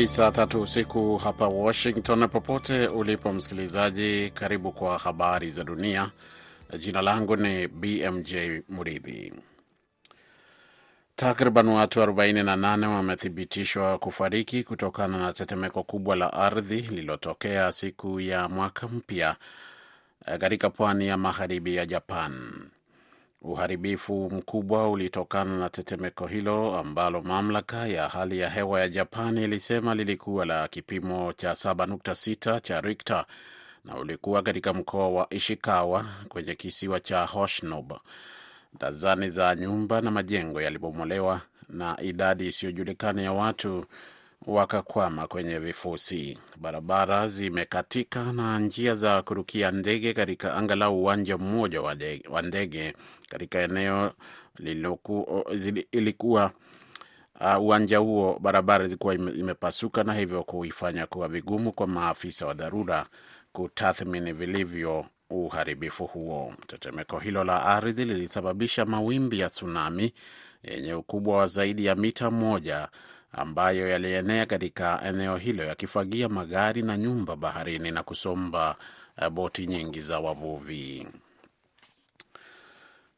Ni 0.00 0.08
saa 0.08 0.30
tatu 0.30 0.60
usiku 0.62 1.16
hapa 1.16 1.48
Washington. 1.48 2.28
Popote 2.28 2.86
ulipo 2.86 3.32
msikilizaji, 3.32 4.30
karibu 4.30 4.72
kwa 4.72 4.98
habari 4.98 5.50
za 5.50 5.64
dunia. 5.64 6.10
Jina 6.78 7.02
langu 7.02 7.36
ni 7.36 7.68
BMJ 7.68 8.34
Muridhi. 8.68 9.32
Takriban 11.16 11.68
watu 11.68 12.00
48 12.00 12.86
wamethibitishwa 12.86 13.98
kufariki 13.98 14.64
kutokana 14.64 15.18
na 15.18 15.32
tetemeko 15.32 15.82
kubwa 15.82 16.16
la 16.16 16.32
ardhi 16.32 16.80
lililotokea 16.80 17.72
siku 17.72 18.20
ya 18.20 18.48
mwaka 18.48 18.88
mpya 18.88 19.36
katika 20.38 20.70
pwani 20.70 21.06
ya 21.08 21.16
magharibi 21.16 21.76
ya 21.76 21.86
Japan. 21.86 22.52
Uharibifu 23.42 24.30
mkubwa 24.30 24.90
ulitokana 24.90 25.58
na 25.58 25.68
tetemeko 25.70 26.26
hilo 26.26 26.76
ambalo 26.78 27.22
mamlaka 27.22 27.86
ya 27.86 28.08
hali 28.08 28.38
ya 28.38 28.50
hewa 28.50 28.80
ya 28.80 28.88
Japan 28.88 29.38
ilisema 29.38 29.94
lilikuwa 29.94 30.46
la 30.46 30.68
kipimo 30.68 31.32
cha 31.32 31.50
7.6 31.52 32.60
cha 32.60 32.80
Richter 32.80 33.24
na 33.84 33.96
ulikuwa 33.96 34.42
katika 34.42 34.72
mkoa 34.72 35.08
wa 35.08 35.26
Ishikawa 35.30 36.06
kwenye 36.28 36.54
kisiwa 36.54 37.00
cha 37.00 37.24
Hoshinobu. 37.26 37.98
Dazani 38.78 39.30
za 39.30 39.54
nyumba 39.54 40.00
na 40.00 40.10
majengo 40.10 40.60
yalibomolewa 40.60 41.40
na 41.68 42.00
idadi 42.02 42.46
isiyojulikana 42.46 43.22
ya 43.22 43.32
watu 43.32 43.84
wakakwama 44.46 45.26
kwenye 45.26 45.58
vifusi. 45.58 46.38
Barabara 46.56 47.28
zimekatika 47.28 48.32
na 48.32 48.58
njia 48.58 48.94
za 48.94 49.22
kurukia 49.22 49.70
ndege 49.70 50.12
katika 50.14 50.54
angalau 50.56 51.00
uwanja 51.02 51.38
mmoja 51.38 51.82
wa 52.30 52.42
ndege 52.42 52.94
katika 53.28 53.58
eneo 53.58 54.12
liloku, 54.58 55.44
ilikuwa 55.92 56.50
uh, 57.40 57.62
uwanja 57.62 57.98
huo 57.98 58.38
barabara 58.42 58.84
zilikuwa 58.84 59.14
imepasuka 59.14 60.04
na 60.04 60.14
hivyo 60.14 60.42
kuifanya 60.44 61.06
kuwa 61.06 61.28
vigumu 61.28 61.72
kwa 61.72 61.86
maafisa 61.86 62.46
wa 62.46 62.54
dharura 62.54 63.06
kutathmini 63.52 64.32
vilivyo 64.32 65.06
uharibifu 65.30 66.06
huo. 66.06 66.54
Tetemeko 66.66 67.18
hilo 67.18 67.44
la 67.44 67.64
ardhi 67.64 68.04
lilisababisha 68.04 68.84
mawimbi 68.84 69.38
ya 69.38 69.50
tsunami 69.50 70.14
yenye 70.62 70.94
ukubwa 70.94 71.36
wa 71.36 71.46
zaidi 71.46 71.84
ya 71.84 71.94
mita 71.94 72.30
moja 72.30 72.88
ambayo 73.32 73.88
yalienea 73.88 74.46
katika 74.46 75.02
eneo 75.04 75.36
hilo 75.36 75.64
yakifagia 75.64 76.28
magari 76.28 76.82
na 76.82 76.96
nyumba 76.96 77.36
baharini 77.36 77.90
na 77.90 78.02
kusomba 78.02 78.76
boti 79.32 79.66
nyingi 79.66 80.00
za 80.00 80.18
wavuvi. 80.20 81.06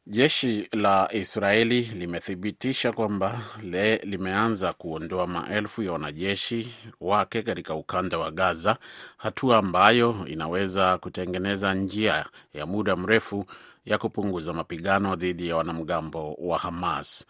Jeshi 0.07 0.67
la 0.71 1.09
Israeli 1.13 1.81
limethibitisha 1.81 2.91
kwamba 2.91 3.41
le 3.63 3.97
limeanza 3.97 4.73
kuondoa 4.73 5.27
maelfu 5.27 5.83
ya 5.83 5.91
wanajeshi 5.91 6.73
wake 7.01 7.41
katika 7.41 7.75
ukanda 7.75 8.17
wa 8.17 8.31
Gaza, 8.31 8.77
hatua 9.17 9.57
ambayo 9.57 10.25
inaweza 10.27 10.97
kutengeneza 10.97 11.73
njia 11.73 12.25
ya 12.53 12.65
muda 12.65 12.95
mrefu 12.95 13.45
ya 13.85 13.97
kupunguza 13.97 14.53
mapigano 14.53 15.15
dhidi 15.15 15.47
ya 15.47 15.55
wanamgambo 15.55 16.33
wa 16.33 16.59
Hamas. 16.59 17.25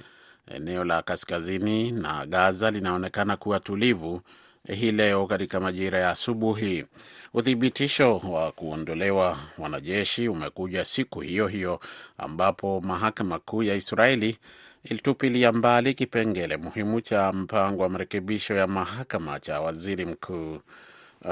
Eneo 0.47 0.83
la 0.83 1.01
kaskazini 1.01 1.91
na 1.91 2.25
Gaza 2.25 2.71
linaonekana 2.71 3.37
kuwa 3.37 3.59
tulivu 3.59 4.21
hii 4.67 4.91
leo 4.91 5.27
katika 5.27 5.59
majira 5.59 5.99
ya 5.99 6.09
asubuhi. 6.09 6.85
Uthibitisho 7.33 8.17
wa 8.17 8.51
kuondolewa 8.51 9.37
wanajeshi 9.57 10.27
umekuja 10.27 10.85
siku 10.85 11.21
hiyo 11.21 11.47
hiyo 11.47 11.79
ambapo 12.17 12.81
mahakama 12.81 13.39
kuu 13.39 13.63
ya 13.63 13.75
Israeli 13.75 14.37
ilitupilia 14.83 15.51
mbali 15.51 15.93
kipengele 15.93 16.57
muhimu 16.57 17.01
cha 17.01 17.31
mpango 17.33 17.83
wa 17.83 17.89
marekebisho 17.89 18.53
ya 18.53 18.67
mahakama 18.67 19.39
cha 19.39 19.61
waziri 19.61 20.05
mkuu 20.05 20.59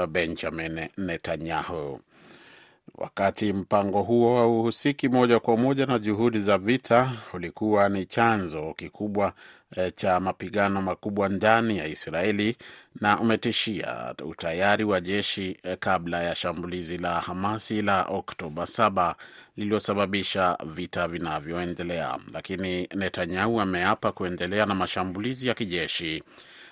Benjamin 0.08 0.88
Netanyahu. 0.98 2.00
Wakati 2.94 3.52
mpango 3.52 4.02
huo 4.02 4.36
hauhusiki 4.36 5.08
moja 5.08 5.40
kwa 5.40 5.56
moja 5.56 5.86
na 5.86 5.98
juhudi 5.98 6.38
za 6.38 6.58
vita, 6.58 7.12
ulikuwa 7.32 7.88
ni 7.88 8.06
chanzo 8.06 8.74
kikubwa 8.74 9.32
e, 9.76 9.90
cha 9.90 10.20
mapigano 10.20 10.82
makubwa 10.82 11.28
ndani 11.28 11.78
ya 11.78 11.86
Israeli 11.86 12.56
na 13.00 13.20
umetishia 13.20 14.14
utayari 14.24 14.84
wa 14.84 15.00
jeshi 15.00 15.56
e, 15.62 15.76
kabla 15.76 16.22
ya 16.22 16.34
shambulizi 16.34 16.98
la 16.98 17.20
Hamasi 17.20 17.82
la 17.82 18.02
Oktoba 18.04 18.62
7 18.62 19.14
lililosababisha 19.56 20.58
vita 20.66 21.08
vinavyoendelea. 21.08 22.18
Lakini 22.32 22.88
Netanyahu 22.94 23.60
ameapa 23.60 24.12
kuendelea 24.12 24.66
na 24.66 24.74
mashambulizi 24.74 25.48
ya 25.48 25.54
kijeshi 25.54 26.22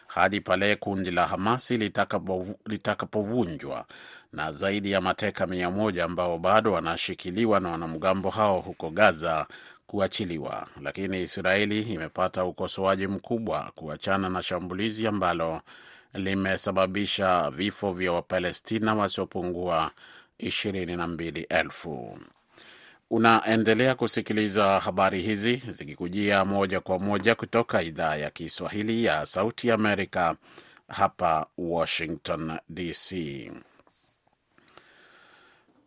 hadi 0.07 0.41
pale 0.41 0.77
kundi 0.77 1.11
la 1.11 1.27
Hamasi 1.27 1.77
litakapovunjwa 2.67 3.85
na 4.33 4.53
zaidi 4.53 4.91
ya 4.91 5.01
mateka 5.01 5.47
mia 5.47 5.71
moja 5.71 6.05
ambao 6.05 6.39
bado 6.39 6.73
wanashikiliwa 6.73 7.61
na 7.61 7.71
wanamgambo 7.71 8.31
hao 8.31 8.61
huko 8.61 8.91
Gaza 8.91 9.47
kuachiliwa. 9.87 10.67
Lakini 10.83 11.23
Israeli 11.23 11.83
imepata 11.83 12.45
ukosoaji 12.45 13.07
mkubwa 13.07 13.73
kuachana 13.75 14.29
na 14.29 14.43
shambulizi 14.43 15.07
ambalo 15.07 15.61
limesababisha 16.15 17.51
vifo 17.51 17.93
vya 17.93 18.13
Wapalestina 18.13 18.95
wasiopungua 18.95 19.91
ishirini 20.39 20.97
na 20.97 21.07
mbili 21.07 21.41
elfu. 21.41 22.19
Unaendelea 23.11 23.95
kusikiliza 23.95 24.81
habari 24.81 25.23
hizi 25.23 25.57
zikikujia 25.57 26.45
moja 26.45 26.81
kwa 26.81 26.99
moja 26.99 27.35
kutoka 27.35 27.83
idhaa 27.83 28.17
ya 28.17 28.31
Kiswahili 28.31 29.05
ya 29.05 29.27
Sauti 29.27 29.71
Amerika 29.71 30.37
hapa 30.89 31.47
Washington 31.59 32.59
DC. 32.69 33.15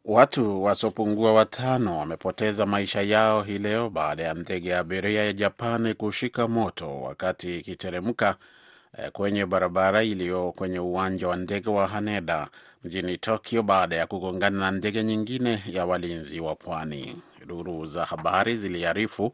Watu 0.06 0.64
wasiopungua 0.64 1.34
watano 1.34 1.97
wamepoteza 2.00 2.66
maisha 2.66 3.02
yao 3.02 3.44
hii 3.44 3.58
leo 3.58 3.90
baada 3.90 4.24
ya 4.24 4.34
ndege 4.34 4.69
ya 4.69 4.80
abiria 4.80 5.24
ya 5.25 5.34
Japani 5.34 5.94
kushika 5.94 6.47
moto 6.47 7.02
wakati 7.02 7.58
ikiteremka 7.59 8.36
kwenye 9.12 9.46
barabara 9.46 10.03
iliyo 10.03 10.52
kwenye 10.52 10.80
uwanja 10.80 11.28
wa 11.28 11.36
ndege 11.36 11.69
wa 11.69 11.88
Haneda 11.88 12.47
mjini 12.84 13.18
Tokyo 13.18 13.63
baada 13.63 13.96
ya 13.96 14.08
kugongana 14.08 14.58
na 14.59 14.72
ndege 14.72 15.03
nyingine 15.03 15.63
ya 15.68 15.86
walinzi 15.86 16.40
wa 16.40 16.56
pwani. 16.56 17.16
Duru 17.47 17.86
za 17.86 18.06
habari 18.06 18.58
ziliarifu 18.58 19.34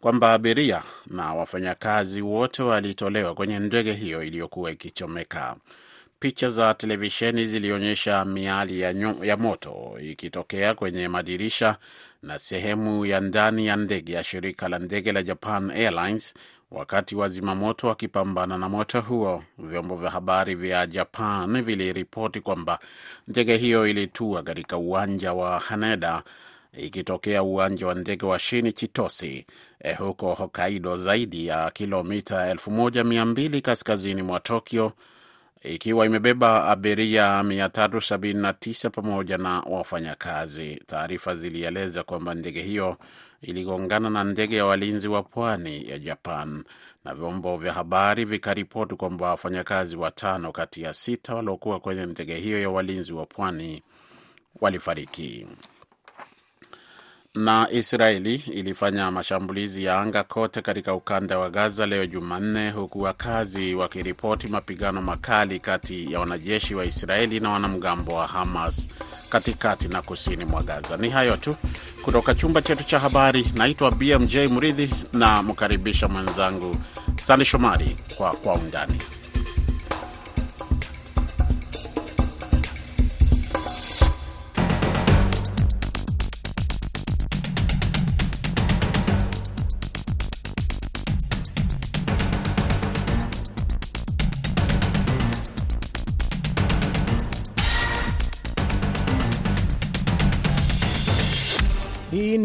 kwamba 0.00 0.32
abiria 0.32 0.82
na 1.06 1.34
wafanyakazi 1.34 2.22
wote 2.22 2.62
walitolewa 2.62 3.34
kwenye 3.34 3.58
ndege 3.58 3.92
hiyo 3.92 4.22
iliyokuwa 4.22 4.70
ikichomeka. 4.70 5.56
Picha 6.20 6.48
za 6.50 6.74
televisheni 6.74 7.46
zilionyesha 7.46 8.24
miali 8.24 8.80
ya, 8.80 8.94
ya 9.22 9.36
moto 9.36 9.98
ikitokea 10.02 10.74
kwenye 10.74 11.08
madirisha 11.08 11.76
na 12.22 12.38
sehemu 12.38 13.06
ya 13.06 13.20
ndani 13.20 13.66
ya 13.66 13.76
ndege 13.76 14.12
ya 14.12 14.24
shirika 14.24 14.68
la 14.68 14.78
ndege 14.78 15.12
la 15.12 15.22
Japan 15.22 15.70
Airlines 15.70 16.34
wakati 16.70 17.16
wazimamoto 17.16 17.86
wakipambana 17.86 18.58
na 18.58 18.68
moto 18.68 19.00
huo. 19.00 19.44
Vyombo 19.58 19.96
vya 19.96 20.10
habari 20.10 20.54
vya 20.54 20.86
Japan 20.86 21.62
viliripoti 21.62 22.40
kwamba 22.40 22.78
ndege 23.28 23.56
hiyo 23.56 23.86
ilitua 23.88 24.42
katika 24.42 24.76
uwanja 24.76 25.32
wa 25.32 25.58
Haneda 25.58 26.22
ikitokea 26.78 27.42
uwanja 27.42 27.86
wa 27.86 27.94
ndege 27.94 28.26
wa 28.26 28.38
Shini 28.38 28.72
Chitosi 28.72 29.46
eh, 29.80 29.98
huko 29.98 30.34
Hokkaido, 30.34 30.96
zaidi 30.96 31.46
ya 31.46 31.70
kilomita 31.70 32.54
1200 32.54 33.60
kaskazini 33.60 34.22
mwa 34.22 34.40
Tokyo 34.40 34.92
ikiwa 35.62 36.06
imebeba 36.06 36.64
abiria 36.68 37.42
379 37.42 38.90
pamoja 38.90 39.38
na 39.38 39.60
wafanyakazi. 39.60 40.82
Taarifa 40.86 41.34
zilieleza 41.36 42.02
kwamba 42.02 42.34
ndege 42.34 42.62
hiyo 42.62 42.96
iligongana 43.42 44.10
na 44.10 44.24
ndege 44.24 44.56
ya 44.56 44.66
walinzi 44.66 45.08
wa 45.08 45.22
pwani 45.22 45.90
ya 45.90 45.98
Japan, 45.98 46.64
na 47.04 47.14
vyombo 47.14 47.56
vya 47.56 47.72
habari 47.72 48.24
vikaripoti 48.24 48.94
kwamba 48.94 49.28
wafanyakazi 49.30 49.96
watano 49.96 50.52
kati 50.52 50.82
ya 50.82 50.94
sita 50.94 51.34
waliokuwa 51.34 51.80
kwenye 51.80 52.06
ndege 52.06 52.34
hiyo 52.36 52.60
ya 52.60 52.70
walinzi 52.70 53.12
wa 53.12 53.26
pwani 53.26 53.82
walifariki. 54.60 55.46
Na 57.34 57.68
Israeli 57.70 58.34
ilifanya 58.34 59.10
mashambulizi 59.10 59.84
ya 59.84 60.00
anga 60.00 60.24
kote 60.24 60.62
katika 60.62 60.94
ukanda 60.94 61.38
wa 61.38 61.50
Gaza 61.50 61.86
leo 61.86 62.06
Jumanne, 62.06 62.70
huku 62.70 63.00
wakazi 63.02 63.74
wakiripoti 63.74 64.48
mapigano 64.48 65.02
makali 65.02 65.58
kati 65.58 66.12
ya 66.12 66.20
wanajeshi 66.20 66.74
wa 66.74 66.84
Israeli 66.84 67.40
na 67.40 67.50
wanamgambo 67.50 68.14
wa 68.14 68.26
Hamas 68.26 68.88
katikati 69.30 69.88
na 69.88 70.02
kusini 70.02 70.44
mwa 70.44 70.62
Gaza. 70.62 70.96
Ni 70.96 71.08
hayo 71.10 71.36
tu 71.36 71.56
kutoka 72.02 72.34
chumba 72.34 72.62
chetu 72.62 72.84
cha 72.84 72.98
habari. 72.98 73.46
Naitwa 73.54 73.90
BMJ 73.90 74.36
Muridhi 74.36 74.90
na 75.12 75.42
mkaribisha 75.42 76.08
mwenzangu 76.08 76.76
Sande 77.22 77.44
Shomari 77.44 77.96
kwa 78.16 78.32
kwa 78.32 78.54
undani 78.54 78.98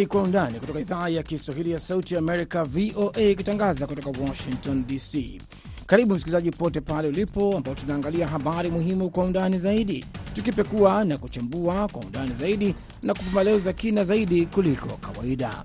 ni 0.06 0.10
Kwa 0.10 0.22
Undani 0.22 0.60
kutoka 0.60 0.80
idhaa 0.80 1.10
ya 1.10 1.24
Kiswahili 1.24 1.72
ya 1.72 1.80
Sauti 1.80 2.14
ya 2.14 2.20
Amerika, 2.20 2.64
VOA, 2.64 3.22
ikitangaza 3.22 3.88
kutoka 3.88 4.22
Washington 4.22 4.88
DC. 4.88 5.42
Karibu 5.86 6.16
msikilizaji 6.16 6.52
pote 6.52 6.82
pale 6.82 7.08
ulipo, 7.08 7.58
ambao 7.58 7.76
tunaangalia 7.76 8.28
habari 8.28 8.70
muhimu 8.72 9.10
kwa 9.10 9.24
undani 9.26 9.60
zaidi, 9.60 10.06
tukipekua 10.34 11.04
na 11.04 11.18
kuchambua 11.18 11.88
kwa 11.88 12.02
undani 12.02 12.34
zaidi 12.34 12.76
na 13.04 13.14
kupa 13.14 13.32
maelezo 13.32 13.58
za 13.60 13.74
kina 13.74 14.04
zaidi 14.04 14.46
kuliko 14.46 14.98
kawaida. 14.98 15.64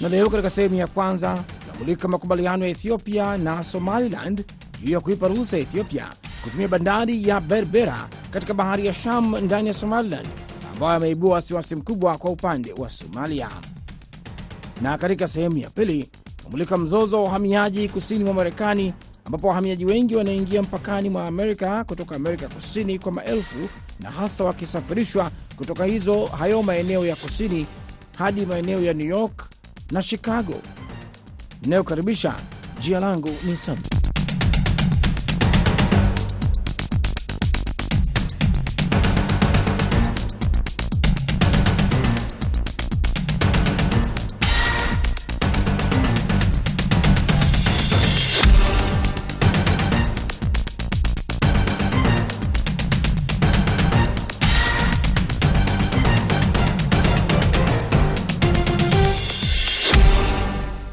Na 0.00 0.08
leo 0.08 0.30
katika 0.30 0.50
sehemu 0.50 0.74
ya 0.74 0.86
kwanza 0.86 1.44
tunamulika 1.66 2.08
makubaliano 2.08 2.64
ya 2.64 2.70
Ethiopia 2.70 3.36
na 3.36 3.64
Somaliland 3.64 4.44
juu 4.84 4.92
ya 4.92 5.00
kuipa 5.00 5.28
ruhusa 5.28 5.56
ya 5.56 5.62
Ethiopia 5.62 6.08
kutumia 6.44 6.68
bandari 6.68 7.28
ya 7.28 7.40
Berbera 7.40 8.08
katika 8.30 8.54
bahari 8.54 8.86
ya 8.86 8.92
Sham 8.94 9.36
ndani 9.36 9.68
ya 9.68 9.74
Somaliland 9.74 10.28
ambayo 10.74 10.92
ameibua 10.92 11.32
wasiwasi 11.34 11.76
mkubwa 11.76 12.18
kwa 12.18 12.30
upande 12.30 12.72
wa 12.72 12.88
Somalia. 12.90 13.48
Na 14.82 14.98
katika 14.98 15.28
sehemu 15.28 15.56
ya 15.58 15.70
pili 15.70 16.08
kumulika 16.44 16.76
mzozo 16.76 17.16
wa 17.16 17.22
uhamiaji 17.22 17.88
kusini 17.88 18.24
mwa 18.24 18.34
Marekani, 18.34 18.92
ambapo 19.24 19.48
wahamiaji 19.48 19.84
wengi 19.84 20.16
wanaingia 20.16 20.62
mpakani 20.62 21.10
mwa 21.10 21.26
Amerika 21.26 21.84
kutoka 21.84 22.16
Amerika 22.16 22.48
Kusini 22.48 22.98
kwa 22.98 23.12
maelfu, 23.12 23.58
na 24.00 24.10
hasa 24.10 24.44
wakisafirishwa 24.44 25.30
kutoka 25.56 25.84
hizo 25.84 26.26
hayo 26.26 26.62
maeneo 26.62 27.06
ya 27.06 27.16
kusini 27.16 27.66
hadi 28.18 28.46
maeneo 28.46 28.80
ya 28.82 28.94
New 28.94 29.06
York 29.08 29.50
na 29.90 30.02
Chicago. 30.02 30.54
Inayokaribisha, 31.62 32.34
jina 32.80 33.00
langu 33.00 33.30
ni 33.46 33.56
Sam 33.56 33.78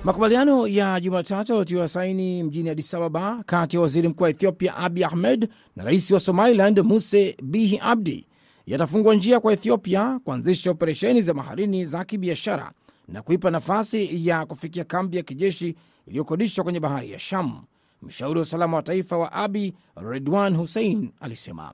Makubaliano 0.04 0.68
ya 0.68 1.00
Jumatatu 1.00 1.52
yaliotiwa 1.52 1.88
saini 1.88 2.44
mjini 2.44 2.70
Addis 2.70 2.94
Ababa 2.94 3.44
kati 3.46 3.76
ya 3.76 3.82
waziri 3.82 4.08
mkuu 4.08 4.24
wa 4.24 4.30
Ethiopia 4.30 4.76
Abi 4.78 5.04
Ahmed 5.04 5.50
na 5.76 5.84
rais 5.84 6.12
wa 6.12 6.20
Somaliland 6.20 6.80
Muse 6.80 7.38
Bihi 7.44 7.80
Abdi 7.84 8.28
yatafungua 8.66 9.16
njia 9.16 9.40
kwa 9.40 9.54
Ethiopia 9.54 10.20
kuanzisha 10.24 10.72
operesheni 10.72 11.22
za 11.22 11.34
baharini 11.34 11.86
za 11.86 12.06
kibiashara 12.06 12.72
na 13.08 13.22
kuipa 13.22 13.52
nafasi 13.52 14.28
ya 14.28 14.46
kufikia 14.46 14.84
kambi 14.84 15.18
ya 15.18 15.24
kijeshi 15.24 15.76
iliyokodishwa 16.08 16.64
kwenye 16.64 16.80
bahari 16.80 17.12
ya 17.12 17.20
Sham. 17.20 17.64
Mshauri 18.02 18.40
wa 18.40 18.42
usalama 18.42 18.78
wa 18.78 18.84
taifa 18.84 19.18
wa 19.18 19.32
Abi 19.32 19.74
Redwan 19.96 20.56
Hussein 20.58 21.12
alisema. 21.20 21.74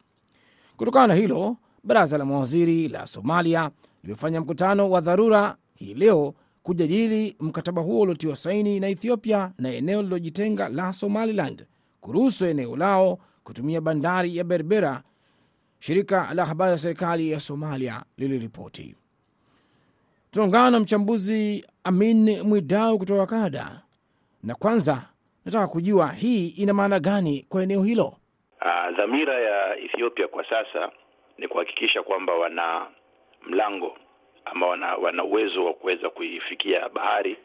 Kutokana 0.77 1.07
na 1.07 1.13
hilo, 1.13 1.57
baraza 1.83 2.17
la 2.17 2.25
mawaziri 2.25 2.87
la 2.87 3.05
Somalia 3.07 3.71
limefanya 4.03 4.41
mkutano 4.41 4.89
wa 4.89 5.01
dharura 5.01 5.55
hii 5.75 5.93
leo 5.93 6.33
kujadili 6.67 7.35
mkataba 7.39 7.81
huo 7.81 8.01
uliotiwa 8.01 8.35
saini 8.35 8.79
na 8.79 8.87
Ethiopia 8.89 9.51
na 9.59 9.69
eneo 9.73 9.97
lililojitenga 10.01 10.69
la 10.69 10.93
Somaliland 10.93 11.65
kuruhusu 12.01 12.45
eneo 12.45 12.75
lao 12.77 13.19
kutumia 13.43 13.81
bandari 13.81 14.37
ya 14.37 14.43
Berbera. 14.43 15.03
Shirika 15.79 16.33
la 16.33 16.45
habari 16.45 16.71
la 16.71 16.77
serikali 16.77 17.31
ya 17.31 17.39
Somalia 17.39 18.03
liliripoti. 18.17 18.95
Tunaungana 20.31 20.71
na 20.71 20.79
mchambuzi 20.79 21.65
Amin 21.83 22.41
Mwidau 22.41 22.97
kutoka 22.97 23.25
Canada, 23.25 23.81
na 24.43 24.55
kwanza 24.55 25.09
nataka 25.45 25.67
kujua 25.67 26.11
hii 26.11 26.47
ina 26.47 26.73
maana 26.73 26.99
gani 26.99 27.45
kwa 27.49 27.63
eneo 27.63 27.83
hilo. 27.83 28.05
Uh, 28.61 28.97
dhamira 28.97 29.39
ya 29.39 29.77
Ethiopia 29.77 30.27
kwa 30.27 30.43
sasa 30.49 30.91
ni 31.37 31.47
kuhakikisha 31.47 32.03
kwamba 32.03 32.33
wana 32.33 32.87
mlango 33.49 33.97
ama 34.51 34.67
wana, 35.01 35.23
uwezo 35.23 35.65
wa 35.65 35.73
kuweza 35.73 36.09
kuifikia 36.09 36.89
bahari 36.89 37.37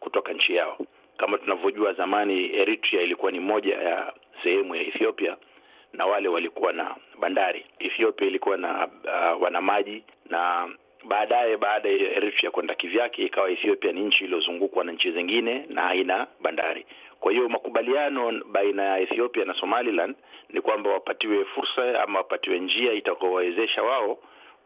kutoka 0.00 0.32
nchi 0.32 0.54
yao. 0.54 0.78
Kama 1.16 1.38
tunavyojua, 1.38 1.92
zamani 1.92 2.54
Eritrea 2.56 3.02
ilikuwa 3.02 3.32
ni 3.32 3.40
moja 3.40 3.74
ya 3.76 4.12
sehemu 4.42 4.74
ya 4.76 4.82
Ethiopia 4.82 5.36
na 5.92 6.06
wale 6.06 6.28
walikuwa 6.28 6.72
na 6.72 6.94
bandari. 7.20 7.66
Ethiopia 7.78 8.26
ilikuwa 8.26 8.56
na 8.56 8.86
uh, 8.86 9.42
wana 9.42 9.60
maji 9.60 10.02
na 10.30 10.68
baadaye, 11.04 11.56
baada 11.56 11.88
ya 11.88 11.94
Eritrea 12.16 12.50
kwenda 12.50 12.74
kivyake, 12.74 13.22
ikawa 13.24 13.50
Ethiopia 13.50 13.92
ni 13.92 14.00
nchi 14.00 14.24
iliyozungukwa 14.24 14.84
na 14.84 14.92
nchi 14.92 15.12
zingine 15.12 15.66
na 15.68 15.82
haina 15.82 16.26
bandari. 16.40 16.86
Kwa 17.20 17.32
hiyo 17.32 17.48
makubaliano 17.48 18.32
baina 18.52 18.82
ya 18.82 18.98
Ethiopia 19.00 19.44
na 19.44 19.54
Somaliland 19.54 20.14
ni 20.48 20.60
kwamba 20.60 20.90
wapatiwe 20.90 21.44
fursa 21.44 22.02
ama 22.02 22.18
wapatiwe 22.18 22.58
njia 22.58 22.92
itakaowawezesha 22.92 23.82
wao 23.82 24.18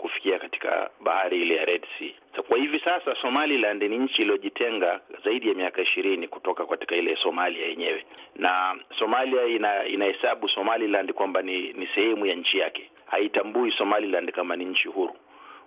kufikia 0.04 0.38
katika 0.38 0.90
bahari 1.00 1.42
ile 1.42 1.54
ya 1.56 1.64
Red 1.64 1.86
Sea. 1.98 2.12
So, 2.36 2.42
kwa 2.42 2.58
hivi 2.58 2.80
sasa 2.80 3.14
Somaliland 3.22 3.82
ni 3.82 3.98
nchi 3.98 4.22
iliyojitenga 4.22 5.00
zaidi 5.24 5.48
ya 5.48 5.54
miaka 5.54 5.82
ishirini 5.82 6.28
kutoka 6.28 6.66
katika 6.66 6.96
ile 6.96 7.16
Somalia 7.16 7.66
yenyewe, 7.66 8.04
na 8.36 8.76
Somalia 8.98 9.44
ina 9.44 9.84
inahesabu 9.86 10.48
Somaliland 10.48 11.12
kwamba 11.12 11.42
ni, 11.42 11.72
ni 11.72 11.86
sehemu 11.94 12.26
ya 12.26 12.34
nchi 12.34 12.58
yake, 12.58 12.90
haitambui 13.06 13.70
Somaliland 13.72 14.32
kama 14.32 14.56
ni 14.56 14.64
nchi 14.64 14.88
huru. 14.88 15.16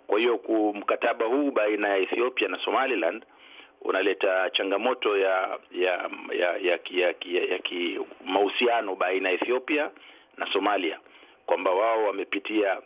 Kwa 0.07 0.19
hiyo 0.19 0.40
mkataba 0.74 1.25
huu 1.25 1.51
baina 1.51 1.88
ya 1.88 1.98
Ethiopia 1.98 2.48
na 2.48 2.60
Somaliland 2.60 3.25
unaleta 3.81 4.50
changamoto 4.50 5.18
ya 5.18 5.60
ya 5.72 6.10
ya 6.40 6.57
ya 6.57 6.80
ya, 6.92 7.13
ya, 7.25 7.42
ya 7.42 8.01
mahusiano 8.25 8.95
baina 8.95 9.30
ya 9.30 9.36
Ethiopia 9.36 9.92
na 10.38 10.48
Somalia 10.54 11.00
kwamba 11.45 11.72
wao 11.72 12.04
wamepitia 12.04 12.78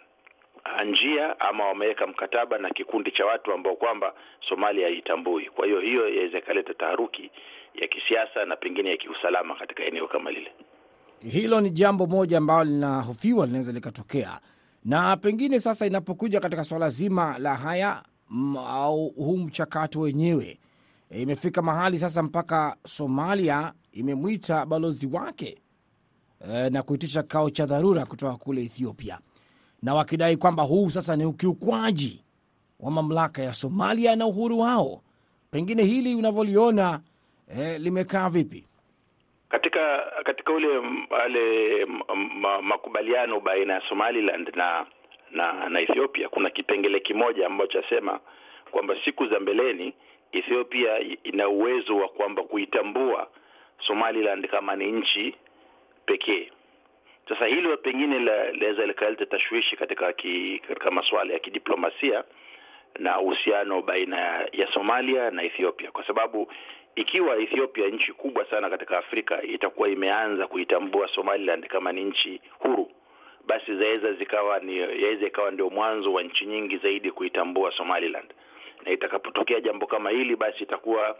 njia 0.85 1.39
ama 1.39 1.65
wameweka 1.67 2.07
mkataba 2.07 2.57
na 2.57 2.69
kikundi 2.69 3.11
cha 3.11 3.25
watu 3.25 3.53
ambao 3.53 3.75
kwamba 3.75 4.13
Somalia 4.49 4.87
haitambui. 4.87 5.45
Kwa 5.45 5.65
hiyo 5.65 5.79
hiyo 5.79 6.09
yaweza 6.09 6.37
ikaleta 6.37 6.73
taharuki 6.73 7.31
ya 7.75 7.87
kisiasa 7.87 8.45
na 8.45 8.55
pengine 8.55 8.89
ya 8.89 8.97
kiusalama 8.97 9.55
katika 9.55 9.83
eneo 9.83 10.07
kama 10.07 10.31
lile. 10.31 10.51
Hilo 11.19 11.61
ni 11.61 11.69
jambo 11.69 12.07
moja 12.07 12.37
ambalo 12.37 12.63
linahofiwa 12.63 13.45
linaweza 13.45 13.71
likatokea, 13.71 14.39
na 14.85 15.17
pengine 15.17 15.59
sasa 15.59 15.85
inapokuja 15.85 16.39
katika 16.39 16.63
swala 16.63 16.89
zima 16.89 17.37
la 17.39 17.55
haya 17.55 18.03
au 18.67 19.09
huu 19.09 19.37
mchakato 19.37 19.99
wenyewe, 19.99 20.59
e, 21.09 21.21
imefika 21.21 21.61
mahali 21.61 21.99
sasa 21.99 22.23
mpaka 22.23 22.75
Somalia 22.85 23.73
imemwita 23.91 24.65
balozi 24.65 25.07
wake 25.07 25.61
e, 26.49 26.69
na 26.69 26.83
kuitisha 26.83 27.21
kikao 27.23 27.49
cha 27.49 27.65
dharura 27.65 28.05
kutoka 28.05 28.35
kule 28.37 28.61
Ethiopia 28.63 29.19
na 29.83 29.93
wakidai 29.93 30.37
kwamba 30.37 30.63
huu 30.63 30.89
sasa 30.89 31.15
ni 31.15 31.25
ukiukwaji 31.25 32.23
wa 32.79 32.91
mamlaka 32.91 33.41
ya 33.41 33.53
Somalia 33.53 34.15
na 34.15 34.25
uhuru 34.25 34.59
wao. 34.59 35.01
Pengine 35.51 35.83
hili 35.83 36.15
unavyoliona 36.15 36.99
eh, 37.57 37.79
limekaa 37.81 38.29
vipi 38.29 38.67
katika 39.49 39.97
katika 40.23 40.53
ule 40.53 40.67
wale 41.09 41.85
makubaliano 42.61 43.39
baina 43.39 43.73
ya 43.73 43.81
Somaliland 43.89 44.51
na 44.55 44.85
na 45.31 45.69
na 45.69 45.79
Ethiopia? 45.79 46.29
Kuna 46.29 46.49
kipengele 46.49 46.99
kimoja 46.99 47.47
ambacho 47.47 47.81
chasema 47.81 48.19
kwamba 48.71 48.95
siku 49.05 49.25
za 49.27 49.39
mbeleni 49.39 49.93
Ethiopia 50.31 50.99
ina 51.23 51.47
uwezo 51.49 51.97
wa 51.97 52.07
kwamba 52.07 52.43
kuitambua 52.43 53.27
Somaliland 53.87 54.47
kama 54.47 54.75
ni 54.75 54.91
nchi 54.91 55.35
pekee. 56.05 56.51
Sasa 57.29 57.45
hilo 57.45 57.77
pengine 57.77 58.19
laweza 58.19 58.85
likaleta 58.85 59.25
tashwishi 59.25 59.75
katika 59.77 60.13
ki, 60.13 60.61
katika 60.67 60.91
masuala 60.91 61.33
ya 61.33 61.39
kidiplomasia 61.39 62.23
na 62.99 63.19
uhusiano 63.19 63.81
baina 63.81 64.17
ya 64.51 64.67
Somalia 64.73 65.31
na 65.31 65.43
Ethiopia, 65.43 65.91
kwa 65.91 66.07
sababu 66.07 66.51
ikiwa 66.95 67.37
Ethiopia, 67.37 67.87
nchi 67.87 68.13
kubwa 68.13 68.45
sana 68.45 68.69
katika 68.69 68.97
Afrika, 68.97 69.41
itakuwa 69.43 69.89
imeanza 69.89 70.47
kuitambua 70.47 71.07
Somaliland 71.07 71.67
kama 71.67 71.91
ni 71.91 72.03
nchi 72.03 72.41
huru, 72.59 72.91
basi 73.47 73.75
zaweza 73.75 74.13
zikawa 74.13 74.59
ni 74.59 74.77
yaweza 74.79 75.27
ikawa 75.27 75.51
ndio 75.51 75.69
mwanzo 75.69 76.13
wa 76.13 76.23
nchi 76.23 76.45
nyingi 76.45 76.77
zaidi 76.77 77.11
kuitambua 77.11 77.71
Somaliland, 77.71 78.33
na 78.85 78.91
itakapotokea 78.91 79.59
jambo 79.61 79.87
kama 79.87 80.09
hili, 80.09 80.35
basi 80.35 80.63
itakuwa 80.63 81.11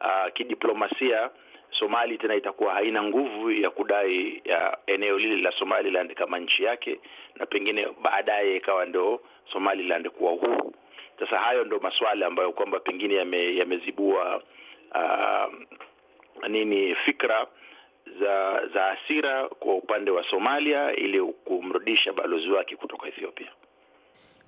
uh, 0.00 0.32
kidiplomasia 0.34 1.30
Somali 1.78 2.18
tena 2.18 2.34
itakuwa 2.34 2.74
haina 2.74 3.02
nguvu 3.02 3.50
ya 3.50 3.70
kudai 3.70 4.42
ya 4.44 4.78
eneo 4.86 5.18
lile 5.18 5.36
la 5.42 5.52
Somaliland 5.52 6.14
kama 6.14 6.38
nchi 6.38 6.64
yake, 6.64 7.00
na 7.36 7.46
pengine 7.46 7.86
baadaye 8.02 8.56
ikawa 8.56 8.86
ndio 8.86 9.20
Somaliland 9.52 10.08
kuwa 10.08 10.32
uhuru. 10.32 10.74
Sasa 11.18 11.38
hayo 11.38 11.64
ndio 11.64 11.78
maswala 11.80 12.26
ambayo 12.26 12.52
kwamba 12.52 12.80
pengine 12.80 13.14
yame, 13.14 13.56
yamezibua 13.56 14.42
uh, 14.94 15.54
nini 16.48 16.94
fikra 16.94 17.46
za 18.20 18.66
za 18.74 18.82
hasira 18.82 19.48
kwa 19.48 19.74
upande 19.74 20.10
wa 20.10 20.24
Somalia 20.30 20.96
ili 20.96 21.22
kumrudisha 21.22 22.12
balozi 22.12 22.50
wake 22.50 22.76
kutoka 22.76 23.08
Ethiopia. 23.08 23.48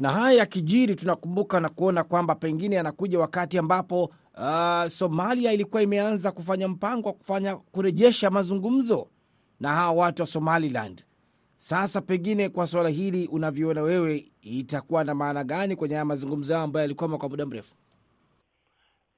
na 0.00 0.10
haya 0.10 0.38
yakijiri, 0.38 0.94
tunakumbuka 0.94 1.60
na 1.60 1.68
kuona 1.68 2.04
kwamba 2.04 2.34
pengine 2.34 2.78
anakuja 2.78 3.18
wakati 3.18 3.58
ambapo 3.58 4.10
uh, 4.38 4.86
Somalia 4.86 5.52
ilikuwa 5.52 5.82
imeanza 5.82 6.32
kufanya 6.32 6.68
mpango 6.68 7.08
wa 7.08 7.14
kufanya 7.14 7.56
kurejesha 7.56 8.30
mazungumzo 8.30 9.08
na 9.60 9.72
hawa 9.72 9.92
watu 9.92 10.22
wa 10.22 10.26
Somaliland. 10.26 11.04
Sasa 11.54 12.00
pengine 12.00 12.48
kwa 12.48 12.66
suala 12.66 12.88
hili 12.88 13.26
unavyoona 13.32 13.82
wewe, 13.82 14.24
itakuwa 14.42 15.04
na 15.04 15.14
maana 15.14 15.44
gani 15.44 15.76
kwenye 15.76 15.94
haya 15.94 16.04
mazungumzo 16.04 16.52
yao 16.52 16.62
ambayo 16.62 16.82
yalikwama 16.82 17.18
kwa 17.18 17.28
muda 17.28 17.46
mrefu? 17.46 17.74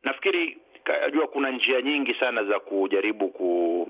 Nafikiri 0.02 0.58
najua 1.00 1.26
kuna 1.26 1.50
njia 1.50 1.82
nyingi 1.82 2.14
sana 2.14 2.44
za 2.44 2.60
kujaribu 2.60 3.28
ku 3.28 3.88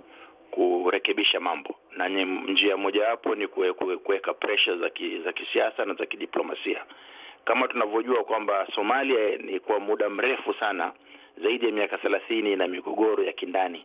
kurekebisha 0.50 1.40
mambo 1.40 1.74
na 1.96 2.08
njia 2.52 2.76
mojawapo 2.76 3.34
ni 3.34 3.46
kuweka 4.04 4.34
pressure 4.34 4.78
za 4.78 4.90
ki, 4.90 5.20
za 5.24 5.32
kisiasa 5.32 5.84
na 5.84 5.94
za 5.94 6.06
kidiplomasia. 6.06 6.84
Kama 7.44 7.68
tunavyojua 7.68 8.24
kwamba 8.24 8.66
Somalia 8.74 9.36
ni 9.36 9.60
kwa 9.60 9.80
muda 9.80 10.08
mrefu 10.10 10.54
sana 10.54 10.92
zaidi 11.42 11.66
ya 11.66 11.72
miaka 11.72 11.98
thelathini 11.98 12.56
na 12.56 12.68
migogoro 12.68 13.24
ya 13.24 13.32
kindani, 13.32 13.84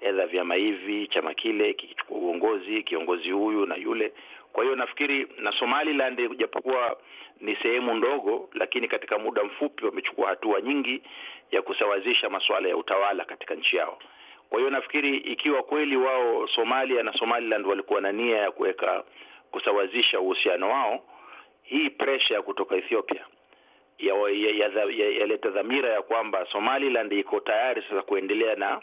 edha 0.00 0.26
vyama 0.26 0.54
hivi, 0.54 1.06
chama 1.06 1.34
kile 1.34 1.74
kikichukua 1.74 2.18
uongozi, 2.18 2.82
kiongozi 2.82 3.30
huyu 3.30 3.66
na 3.66 3.76
yule. 3.76 4.12
Kwa 4.52 4.64
hiyo 4.64 4.76
nafikiri 4.76 5.26
na 5.38 5.52
Somaliland 5.52 6.36
japokuwa 6.38 6.96
ni 7.40 7.56
sehemu 7.56 7.94
ndogo, 7.94 8.48
lakini 8.54 8.88
katika 8.88 9.18
muda 9.18 9.44
mfupi 9.44 9.84
wamechukua 9.86 10.28
hatua 10.28 10.60
nyingi 10.60 11.02
ya 11.50 11.62
kusawazisha 11.62 12.30
masuala 12.30 12.68
ya 12.68 12.76
utawala 12.76 13.24
katika 13.24 13.54
nchi 13.54 13.76
yao. 13.76 13.98
Kwa 14.50 14.58
hiyo 14.58 14.70
nafikiri 14.70 15.16
ikiwa 15.16 15.62
kweli 15.62 15.96
wao 15.96 16.46
Somalia 16.48 17.02
na 17.02 17.12
Somaliland 17.12 17.66
walikuwa 17.66 18.00
na 18.00 18.12
nia 18.12 18.36
ya 18.38 18.50
kuweka 18.50 19.04
kusawazisha 19.50 20.20
uhusiano 20.20 20.70
wao, 20.70 21.04
hii 21.62 21.90
presha 21.90 22.34
ya 22.34 22.42
kutoka 22.42 22.76
Ethiopia 22.76 23.24
yaleta 23.98 24.90
ya, 24.92 25.08
ya, 25.08 25.26
ya 25.26 25.36
dhamira 25.36 25.88
ya 25.88 26.02
kwamba 26.02 26.46
Somaliland 26.52 27.12
iko 27.12 27.40
tayari 27.40 27.82
sasa 27.82 28.02
kuendelea 28.02 28.54
na 28.54 28.80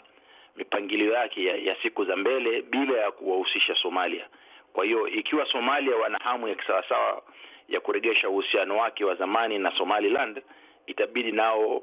mipangilio 0.56 1.12
yake 1.12 1.44
ya, 1.44 1.56
ya 1.56 1.76
siku 1.82 2.04
za 2.04 2.16
mbele 2.16 2.62
bila 2.62 2.98
ya 3.00 3.10
kuwahusisha 3.10 3.74
Somalia. 3.74 4.26
Kwa 4.72 4.84
hiyo 4.84 5.08
ikiwa 5.08 5.46
Somalia 5.46 5.96
wana 5.96 6.18
hamu 6.18 6.48
ya 6.48 6.54
kisawasawa 6.54 7.22
ya 7.68 7.80
kuregesha 7.80 8.28
uhusiano 8.28 8.76
wake 8.78 9.04
wa 9.04 9.14
zamani 9.14 9.58
na 9.58 9.72
Somaliland, 9.76 10.42
itabidi 10.86 11.32
nao 11.32 11.82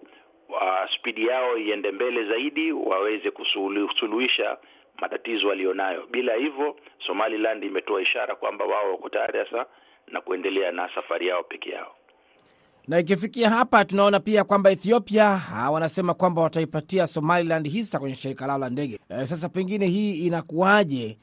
Uh, 0.50 0.90
spidi 0.96 1.28
yao 1.28 1.58
iende 1.58 1.92
mbele 1.92 2.24
zaidi, 2.26 2.72
waweze 2.72 3.32
kusuluhisha 3.32 4.58
matatizo 5.02 5.48
walionayo. 5.48 6.06
Bila 6.12 6.34
hivyo, 6.36 6.76
Somaliland 7.00 7.64
imetoa 7.64 8.02
ishara 8.02 8.36
kwamba 8.36 8.66
wao 8.66 8.92
wako 8.92 9.10
tayari 9.10 9.40
sasa 9.40 9.66
na 10.08 10.22
kuendelea 10.22 10.72
na 10.72 10.90
safari 10.96 11.28
yao 11.28 11.44
peke 11.44 11.70
yao. 11.70 11.96
Na 12.88 13.00
ikifikia 13.00 13.50
hapa, 13.50 13.86
tunaona 13.86 14.20
pia 14.20 14.44
kwamba 14.44 14.72
Ethiopia 14.72 15.42
wanasema 15.72 16.14
kwamba 16.14 16.42
wataipatia 16.42 17.08
Somaliland 17.08 17.70
hisa 17.72 18.00
kwenye 18.00 18.16
shirika 18.16 18.48
lao 18.48 18.58
la 18.58 18.70
ndege. 18.70 19.00
E, 19.10 19.26
sasa 19.26 19.50
pengine 19.50 19.88
hii 19.88 20.26
inakuwaje? 20.28 21.18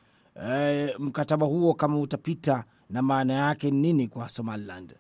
E, 0.49 0.95
mkataba 0.99 1.47
huo 1.47 1.75
kama 1.75 2.01
utapita, 2.01 2.65
na 2.91 3.03
maana 3.03 3.33
yake 3.35 3.71
ni 3.71 3.79
nini 3.81 4.09
kwa 4.09 4.29
Somaliland? 4.29 4.95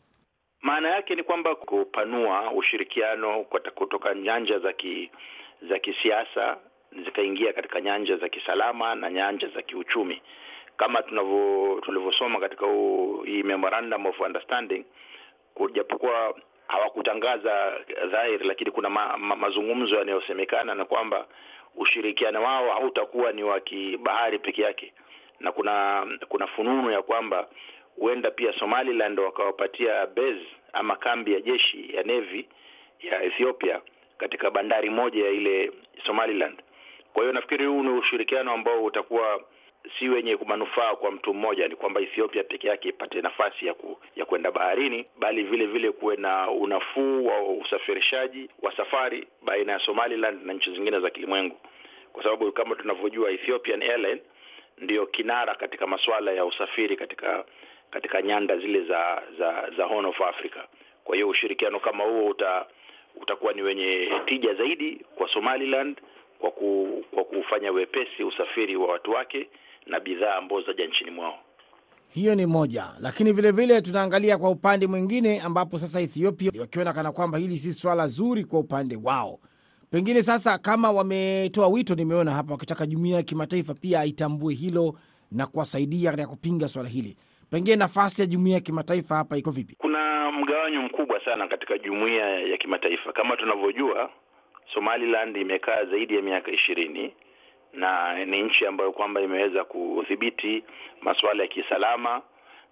Maana 0.62 0.88
yake 0.88 1.14
ni 1.14 1.23
kwamba 1.23 1.54
kupanua 1.54 2.52
ushirikiano 2.52 3.44
kutoka 3.75 4.14
nyanja 4.14 4.59
za 4.59 4.73
ki, 4.73 5.11
za 5.68 5.78
kisiasa 5.78 6.56
zikaingia 7.04 7.52
katika 7.52 7.80
nyanja 7.80 8.16
za 8.16 8.28
kisalama 8.28 8.94
na 8.94 9.11
nyanja 9.11 9.49
za 9.49 9.62
kiuchumi, 9.62 10.23
kama 10.76 11.02
tulivyosoma 11.83 12.40
katika 12.40 12.66
hii 13.25 13.42
memorandum 13.42 14.06
of 14.06 14.21
understanding. 14.21 14.85
Japokuwa 15.75 16.35
hawakutangaza 16.68 17.73
dhahiri, 18.11 18.47
lakini 18.47 18.71
kuna 18.71 18.90
ma, 18.90 19.16
ma, 19.16 19.37
mazungumzo 19.37 19.97
yanayosemekana 19.97 20.75
na 20.75 20.85
kwamba 20.85 21.26
ushirikiano 21.76 22.42
wao 22.42 22.71
hautakuwa 22.71 23.33
ni 23.33 23.42
wa 23.42 23.61
kibahari 23.61 24.38
peke 24.38 24.62
yake, 24.62 24.92
na 25.40 25.52
kuna 25.52 26.06
kuna 26.28 26.47
fununu 26.47 26.90
ya 26.90 27.02
kwamba 27.02 27.49
huenda 27.97 28.30
pia 28.30 28.52
Somaliland 28.52 29.18
wakawapatia 29.21 30.06
base 30.06 30.47
ama 30.73 30.97
kambi 30.97 31.33
ya 31.33 31.40
jeshi 31.40 31.97
ya 31.97 32.02
navy 32.02 32.49
ya 33.00 33.23
Ethiopia 33.23 33.80
katika 34.18 34.50
bandari 34.50 34.90
moja 34.90 35.25
ya 35.25 35.30
ile 35.30 35.73
Somaliland. 36.06 36.62
Kwa 37.12 37.23
hiyo 37.23 37.33
nafikiri 37.33 37.66
huu 37.66 37.83
ni 37.83 37.88
ushirikiano 37.88 38.52
ambao 38.52 38.85
utakuwa 38.85 39.40
si 39.99 40.09
wenye 40.09 40.38
manufaa 40.47 40.95
kwa 40.97 41.11
mtu 41.11 41.35
mmoja, 41.35 41.69
ni 41.69 41.76
kwamba 41.76 42.00
Ethiopia 42.00 42.45
peke 42.45 42.69
yake 42.69 42.88
ipate 42.88 43.23
nafasi 43.23 43.67
ya 43.67 43.75
ku, 43.75 43.99
ya 44.17 44.25
kwenda 44.25 44.50
baharini, 44.50 45.07
bali 45.19 45.43
vile 45.43 45.67
vile 45.67 45.91
kuwe 45.93 46.17
na 46.17 46.50
unafuu 46.50 47.26
wa 47.26 47.43
usafirishaji 47.43 48.49
wa 48.62 48.76
safari 48.76 49.26
baina 49.43 49.73
ya 49.73 49.79
Somaliland 49.79 50.47
na 50.47 50.53
nchi 50.53 50.75
zingine 50.75 51.00
za 51.00 51.11
kilimwengu, 51.11 51.57
kwa 52.12 52.23
sababu 52.23 52.53
kama 52.53 52.75
tunavyojua 52.76 53.31
Ethiopian 53.31 53.83
Airline 53.83 54.21
ndiyo 54.79 55.07
kinara 55.07 55.55
katika 55.55 55.87
masuala 55.87 56.33
ya 56.33 56.45
usafiri 56.45 56.97
katika 56.97 57.45
katika 57.91 58.23
nyanda 58.23 58.57
zile 58.59 58.81
za 58.85 59.23
za 59.38 59.71
za 59.76 59.85
Horn 59.85 60.05
of 60.07 60.21
Africa. 60.21 60.61
Kwa 61.05 61.14
hiyo 61.14 61.29
ushirikiano 61.29 61.81
kama 61.81 62.05
huo 62.05 62.26
uta, 62.26 62.67
utakuwa 63.17 63.53
ni 63.53 63.62
wenye 63.62 64.12
tija 64.26 64.55
zaidi 64.55 65.00
kwa 65.14 65.29
Somaliland 65.29 66.00
kwa 66.45 66.51
ku, 66.53 66.89
kwa 67.15 67.25
kufanya 67.25 67.73
wepesi 67.73 68.25
usafiri 68.25 68.77
wa 68.77 68.87
watu 68.93 69.11
wake 69.11 69.49
na 69.87 70.01
bidhaa 70.01 70.35
ambazo 70.35 70.63
zaja 70.63 70.87
nchini 70.87 71.11
mwao. 71.11 71.39
Hiyo 72.09 72.35
ni 72.35 72.47
moja, 72.47 72.85
lakini 73.01 73.33
vilevile 73.33 73.67
vile 73.67 73.81
tunaangalia 73.83 74.39
kwa 74.39 74.51
upande 74.51 74.87
mwingine 74.87 75.41
ambapo 75.41 75.79
sasa 75.79 76.01
Ethiopia 76.01 76.51
wakiona 76.61 76.93
kana 76.93 77.13
kwamba 77.13 77.39
hili 77.39 77.59
si 77.59 77.73
swala 77.73 78.07
zuri 78.07 78.45
kwa 78.45 78.59
upande 78.61 78.99
wao. 79.03 79.39
Pengine 79.91 80.23
sasa 80.23 80.59
kama 80.59 80.91
wametoa 80.91 81.69
wito, 81.69 81.95
nimeona 81.95 82.31
hapa 82.31 82.53
wakitaka 82.53 82.87
jumuiya 82.87 83.17
ya 83.17 83.23
kimataifa 83.23 83.75
pia 83.75 84.01
aitambue 84.01 84.55
hilo 84.55 84.95
na 85.33 85.47
kuwasaidia 85.47 86.11
katika 86.11 86.29
kupinga 86.29 86.69
swala 86.69 86.89
hili 86.89 87.17
pengine 87.51 87.77
nafasi 87.77 88.23
ya 88.23 88.27
jumuiya 88.27 88.55
ya 88.55 88.61
kimataifa 88.61 89.15
hapa 89.17 89.37
iko 89.37 89.51
vipi? 89.51 89.75
Kuna 89.79 90.33
mgawanyo 90.33 90.83
mkubwa 90.83 91.25
sana 91.25 91.49
katika 91.49 91.79
jumuiya 91.79 92.41
ya 92.41 92.57
kimataifa. 92.57 93.13
Kama 93.13 93.37
tunavyojua, 93.37 94.11
Somaliland 94.75 95.37
imekaa 95.37 95.85
zaidi 95.85 96.16
ya 96.16 96.23
miaka 96.23 96.50
ishirini 96.50 97.14
na 97.73 98.25
ni 98.25 98.42
nchi 98.42 98.66
ambayo 98.66 98.92
kwamba 98.92 99.21
imeweza 99.21 99.64
kudhibiti 99.64 100.64
masuala 101.00 101.42
ya 101.42 101.49
kisalama 101.49 102.23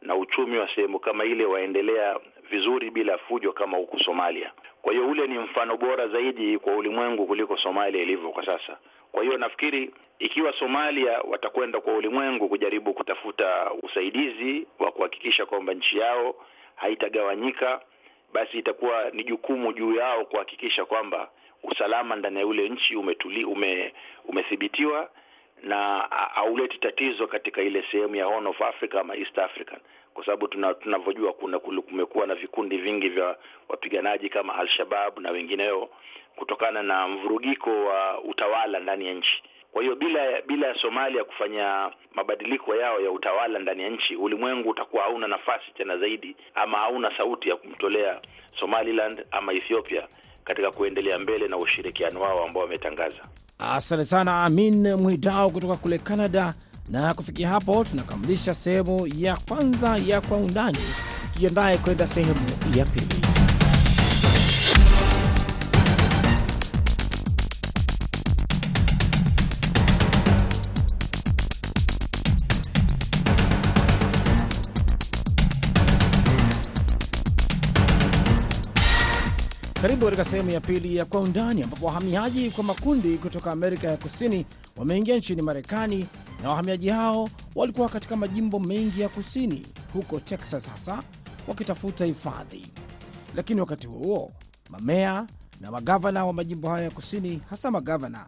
na 0.03 0.17
uchumi 0.17 0.59
wa 0.59 0.69
sehemu 0.75 0.99
kama 0.99 1.25
ile 1.25 1.45
waendelea 1.45 2.17
vizuri 2.51 2.91
bila 2.91 3.19
fujo 3.19 3.53
kama 3.53 3.77
huku 3.77 3.99
Somalia. 4.01 4.53
Kwa 4.83 4.93
hiyo 4.93 5.07
ule 5.09 5.27
ni 5.27 5.39
mfano 5.39 5.77
bora 5.77 6.09
zaidi 6.09 6.59
kwa 6.59 6.77
ulimwengu 6.77 7.27
kuliko 7.27 7.57
Somalia 7.57 8.03
ilivyo 8.03 8.31
kwa 8.31 8.47
sasa. 8.47 8.79
Kwa 9.13 9.23
hiyo 9.23 9.39
nafikiri 9.39 9.91
ikiwa 10.19 10.53
Somalia 10.53 11.21
watakwenda 11.21 11.81
kwa 11.81 11.95
ulimwengu 11.95 12.49
kujaribu 12.49 12.95
kutafuta 12.95 13.71
usaidizi 13.83 14.67
wa 14.79 14.93
kuhakikisha 14.93 15.47
kwamba 15.47 15.75
nchi 15.75 15.99
yao 15.99 16.35
haitagawanyika, 16.77 17.81
basi 18.33 18.59
itakuwa 18.59 19.11
ni 19.11 19.25
jukumu 19.25 19.73
juu 19.73 19.95
yao 19.95 20.25
kuhakikisha 20.25 20.85
kwamba 20.85 21.29
usalama 21.63 22.17
ndani 22.17 22.39
ya 22.39 22.47
ule 22.47 22.69
nchi 22.69 22.97
umetuli, 22.97 23.45
ume, 23.45 23.93
umethibitiwa 24.25 25.11
na 25.63 25.99
hauleti 26.35 26.79
tatizo 26.79 27.27
katika 27.27 27.63
ile 27.63 27.85
sehemu 27.91 28.17
ya 28.17 28.25
Horn 28.25 28.47
of 28.47 28.63
Africa 28.63 28.95
ama 28.95 29.17
East 29.17 29.39
Africa, 29.39 29.73
kwa 30.15 30.25
sababu 30.25 30.49
tunavyojua 30.81 31.33
kuna 31.33 31.59
kumekuwa 31.59 32.27
na 32.27 32.35
vikundi 32.35 32.77
vingi 32.79 33.09
vya 33.09 33.37
wapiganaji 33.69 34.29
kama 34.29 34.55
Al-Shabaab 34.55 35.19
na 35.19 35.31
wengineo 35.31 35.89
kutokana 36.37 36.83
na 36.83 37.09
mvurugiko 37.09 37.85
wa 37.85 38.21
utawala 38.21 38.79
ndani 38.81 39.07
ya 39.07 39.15
nchi. 39.15 39.43
Kwa 39.73 39.83
hiyo 39.83 39.97
bila 39.97 40.21
bila 40.47 40.67
ya 40.67 40.75
Somalia 40.83 41.25
kufanya 41.25 41.91
mabadiliko 42.15 42.75
yao 42.77 43.01
ya 43.01 43.11
utawala 43.11 43.59
ndani 43.59 43.83
ya 43.83 43.89
nchi, 43.91 44.17
ulimwengu 44.17 44.71
utakuwa 44.71 45.03
hauna 45.03 45.29
nafasi 45.29 45.65
tena 45.77 45.97
zaidi 45.99 46.37
ama 46.55 46.79
hauna 46.79 47.17
sauti 47.17 47.49
ya 47.49 47.57
kumtolea 47.57 48.21
Somaliland 48.61 49.25
ama 49.31 49.53
Ethiopia 49.53 50.09
katika 50.45 50.71
kuendelea 50.71 51.19
mbele 51.19 51.49
na 51.49 51.57
ushirikiano 51.57 52.21
wao 52.21 52.45
ambao 52.47 52.63
wametangaza. 52.63 53.23
Asante 53.59 54.05
sana 54.05 54.45
Amin 54.45 54.95
Mwidao 54.95 55.51
kutoka 55.51 55.77
kule 55.77 55.99
Canada. 55.99 56.55
Na 56.91 57.15
kufikia 57.15 57.49
hapo 57.49 57.85
tunakamilisha 57.85 58.55
sehemu 58.55 59.09
ya 59.17 59.37
kwanza 59.49 59.97
ya 60.07 60.21
Kwa 60.21 60.37
Undani, 60.39 60.79
tujiandaye 61.33 61.79
kwenda 61.79 62.07
sehemu 62.07 62.47
ya 62.77 62.85
pili. 62.85 63.32
Karibu 79.83 80.05
katika 80.05 80.25
sehemu 80.25 80.51
ya 80.51 80.61
pili 80.61 80.97
ya 80.97 81.05
Kwa 81.05 81.21
Undani, 81.21 81.63
ambapo 81.63 81.87
wahamiaji 81.87 82.51
kwa 82.51 82.65
makundi 82.65 83.19
kutoka 83.19 83.53
Amerika 83.53 83.87
ya 83.91 83.97
Kusini 83.97 84.47
wameingia 84.77 85.17
nchini 85.17 85.43
Marekani, 85.43 86.07
na 86.43 86.49
wahamiaji 86.49 86.89
hao 86.89 87.29
walikuwa 87.55 87.89
katika 87.89 88.17
majimbo 88.17 88.61
mengi 88.61 89.01
ya 89.01 89.09
kusini, 89.09 89.67
huko 89.93 90.21
Texas 90.21 90.71
hasa 90.71 91.03
wakitafuta 91.49 92.05
hifadhi. 92.05 92.67
Lakini 93.37 93.61
wakati 93.61 93.87
huo 93.87 94.31
mamea 94.71 95.27
na 95.61 95.71
magavana 95.71 96.25
wa 96.27 96.33
majimbo 96.33 96.69
hayo 96.69 96.85
ya 96.85 96.91
kusini, 96.91 97.41
hasa 97.51 97.71
magavana, 97.71 98.27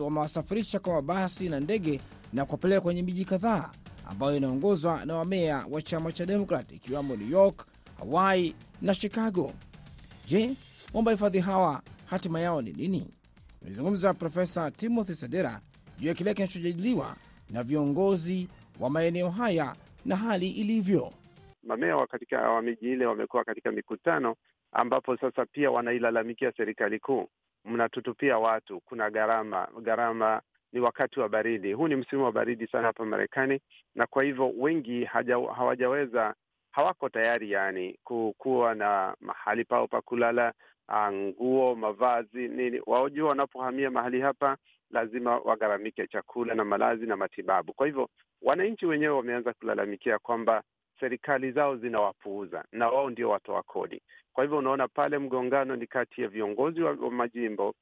wamewasafirisha 0.00 0.78
kwa 0.78 0.92
mabasi 0.94 1.48
na 1.48 1.60
ndege 1.60 2.00
na 2.32 2.44
kuwapeleka 2.44 2.80
kwenye 2.80 3.02
miji 3.02 3.24
kadhaa 3.24 3.70
ambayo 4.06 4.36
inaongozwa 4.36 5.04
na 5.04 5.16
wamea 5.16 5.66
wa 5.70 5.82
chama 5.82 6.12
cha 6.12 6.26
Demokrat, 6.26 6.72
ikiwemo 6.72 7.16
New 7.16 7.28
York, 7.30 7.66
Hawaii 7.98 8.54
na 8.82 8.94
Chicago. 8.94 9.52
Je, 10.26 10.54
waomba 10.94 11.10
hifadhi 11.10 11.40
hawa 11.40 11.82
hatima 12.06 12.40
yao 12.40 12.62
ni 12.62 12.72
nini? 12.72 13.06
Amezungumza 13.62 14.14
Profesa 14.14 14.70
Timothy 14.70 15.12
Sadera 15.14 15.60
juu 15.98 16.08
ya 16.08 16.14
kile 16.14 16.34
kinachojadiliwa 16.34 17.16
na 17.50 17.62
viongozi 17.62 18.48
wa 18.80 18.90
maeneo 18.90 19.30
haya 19.30 19.76
na 20.04 20.16
hali 20.16 20.50
ilivyo. 20.50 21.12
Mamea 21.62 22.06
katika 22.06 22.50
wa 22.50 22.62
miji 22.62 22.92
ile 22.92 23.06
wamekuwa 23.06 23.44
katika 23.44 23.72
mikutano 23.72 24.36
ambapo 24.72 25.16
sasa 25.16 25.46
pia 25.46 25.70
wanailalamikia 25.70 26.52
serikali 26.56 26.98
kuu, 26.98 27.28
mnatutupia 27.64 28.38
watu, 28.38 28.80
kuna 28.80 29.10
gharama 29.10 29.68
gharama. 29.82 30.42
Ni 30.72 30.80
wakati 30.80 31.20
wa 31.20 31.28
baridi, 31.28 31.72
huu 31.72 31.88
ni 31.88 31.96
msimu 31.96 32.24
wa 32.24 32.32
baridi 32.32 32.66
sana 32.66 32.86
hapa 32.86 33.04
Marekani, 33.04 33.60
na 33.94 34.06
kwa 34.06 34.22
hivyo 34.24 34.52
wengi 34.58 35.04
haja, 35.04 35.34
hawajaweza 35.56 36.34
hawako 36.70 37.08
tayari 37.08 37.50
yani 37.50 37.98
kuwa 38.38 38.74
na 38.74 39.16
mahali 39.20 39.64
pao 39.64 39.88
pa 39.88 40.00
kulala, 40.02 40.52
nguo, 41.12 41.74
mavazi, 41.74 42.48
nini. 42.48 42.80
Wajua, 42.86 43.28
wanapohamia 43.28 43.90
mahali 43.90 44.20
hapa 44.20 44.56
lazima 44.90 45.38
wagharamike 45.38 46.06
chakula 46.06 46.54
na 46.54 46.64
malazi 46.64 47.06
na 47.06 47.16
matibabu. 47.16 47.72
Kwa 47.72 47.86
hivyo 47.86 48.08
wananchi 48.42 48.86
wenyewe 48.86 49.14
wameanza 49.16 49.52
kulalamikia 49.52 50.18
kwamba 50.18 50.62
serikali 51.00 51.52
zao 51.52 51.76
zinawapuuza 51.76 52.64
na 52.72 52.88
wao 52.88 53.10
ndio 53.10 53.30
watoa 53.30 53.62
kodi. 53.62 54.02
Kwa 54.32 54.44
hivyo 54.44 54.58
unaona 54.58 54.88
pale 54.88 55.18
mgongano 55.18 55.76
ni 55.76 55.86
kati 55.86 56.22
ya 56.22 56.28
viongozi 56.28 56.80
wa, 56.82 56.90
wa 56.90 57.10
majimbo, 57.10 57.74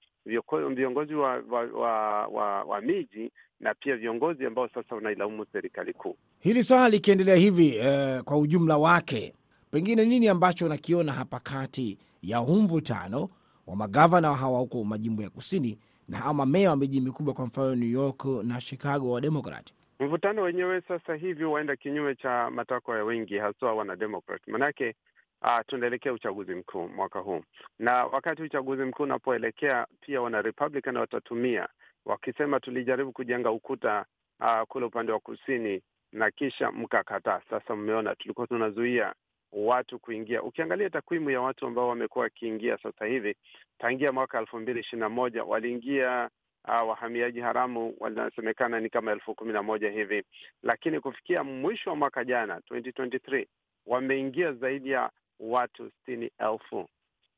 viongozi 0.75 1.15
wa, 1.15 1.43
wa, 1.51 1.63
wa, 1.63 2.27
wa, 2.27 2.63
wa 2.65 2.81
miji 2.81 3.31
na 3.61 3.75
pia 3.75 3.97
viongozi 3.97 4.47
ambao 4.47 4.69
sasa 4.69 4.95
wanailaumu 4.95 5.47
serikali 5.53 5.93
kuu. 5.93 6.17
Hili 6.41 6.63
swala 6.65 6.89
likiendelea 6.89 7.37
hivi 7.37 7.77
eh, 7.77 8.23
kwa 8.23 8.39
ujumla 8.39 8.77
wake, 8.79 9.35
pengine 9.71 10.05
nini 10.05 10.29
ambacho 10.29 10.67
unakiona 10.67 11.13
hapa 11.13 11.41
kati 11.41 11.99
ya 12.23 12.39
huu 12.39 12.61
mvutano 12.61 13.29
wa 13.67 13.77
magavana 13.77 14.35
hawa 14.35 14.59
huko 14.59 14.85
majimbo 14.85 15.23
ya 15.23 15.31
kusini 15.31 15.79
na 16.09 16.19
hawa 16.19 16.35
mamea 16.35 16.71
wa 16.71 16.77
miji 16.77 17.01
mikubwa, 17.01 17.35
kwa 17.35 17.47
mfano 17.47 17.75
New 17.75 17.91
York 17.91 18.25
na 18.25 18.61
Chicago 18.61 19.11
wa 19.13 19.21
Demokrat? 19.21 19.73
Mvutano 20.01 20.43
wenyewe 20.43 20.81
sasa 20.81 21.15
hivi 21.15 21.45
waenda 21.45 21.77
kinyume 21.77 22.15
cha 22.15 22.51
matakwa 22.51 22.97
ya 22.97 23.05
wengi, 23.05 23.39
haswa 23.39 23.75
wanademokrat. 23.75 24.43
Manake 24.47 24.95
uh, 25.43 25.59
tunaelekea 25.67 26.13
uchaguzi 26.13 26.55
mkuu 26.55 26.89
mwaka 26.89 27.19
huu, 27.19 27.41
na 27.79 28.05
wakati 28.05 28.43
uchaguzi 28.43 28.83
mkuu 28.83 29.03
unapoelekea, 29.03 29.87
pia 30.01 30.21
wana 30.23 30.43
Republican 30.43 30.97
watatumia 30.97 31.69
wakisema, 32.05 32.61
tulijaribu 32.61 33.13
kujenga 33.13 33.51
ukuta 33.51 34.05
uh, 34.41 34.63
kule 34.69 34.87
upande 34.87 35.13
wa 35.13 35.21
kusini 35.21 35.83
na 36.13 36.31
kisha 36.31 36.73
mkakataa. 36.73 37.41
Sasa 37.51 37.77
mmeona 37.77 38.15
tulikuwa 38.15 38.47
tunazuia 38.47 39.15
watu 39.53 39.99
kuingia. 39.99 40.43
Ukiangalia 40.43 40.91
takwimu 40.91 41.31
ya 41.31 41.41
watu 41.41 41.67
ambao 41.67 41.89
wamekuwa 41.89 42.23
wakiingia 42.23 42.79
sasa 42.83 43.05
hivi 43.07 43.37
tangia 43.79 44.13
mwaka 44.13 44.39
elfu 44.39 44.59
mbili 44.59 44.81
ishirini 44.81 45.01
na 45.01 45.09
moja 45.09 45.45
waliingia 45.45 46.31
Uh, 46.65 46.89
wahamiaji 46.89 47.41
haramu 47.41 47.95
wanasemekana 48.01 48.81
ni 48.81 48.91
kama 48.91 49.13
elfu 49.13 49.35
kumi 49.35 49.53
na 49.53 49.63
moja 49.63 49.91
hivi, 49.91 50.23
lakini 50.63 51.01
kufikia 51.01 51.45
mwisho 51.45 51.91
wa 51.91 51.97
mwaka 51.97 52.25
jana 52.25 52.59
2023 52.71 53.47
wameingia 53.87 54.53
zaidi 54.53 54.91
ya 54.91 55.11
watu 55.41 55.91
sitini 55.91 56.31
elfu. 56.39 56.89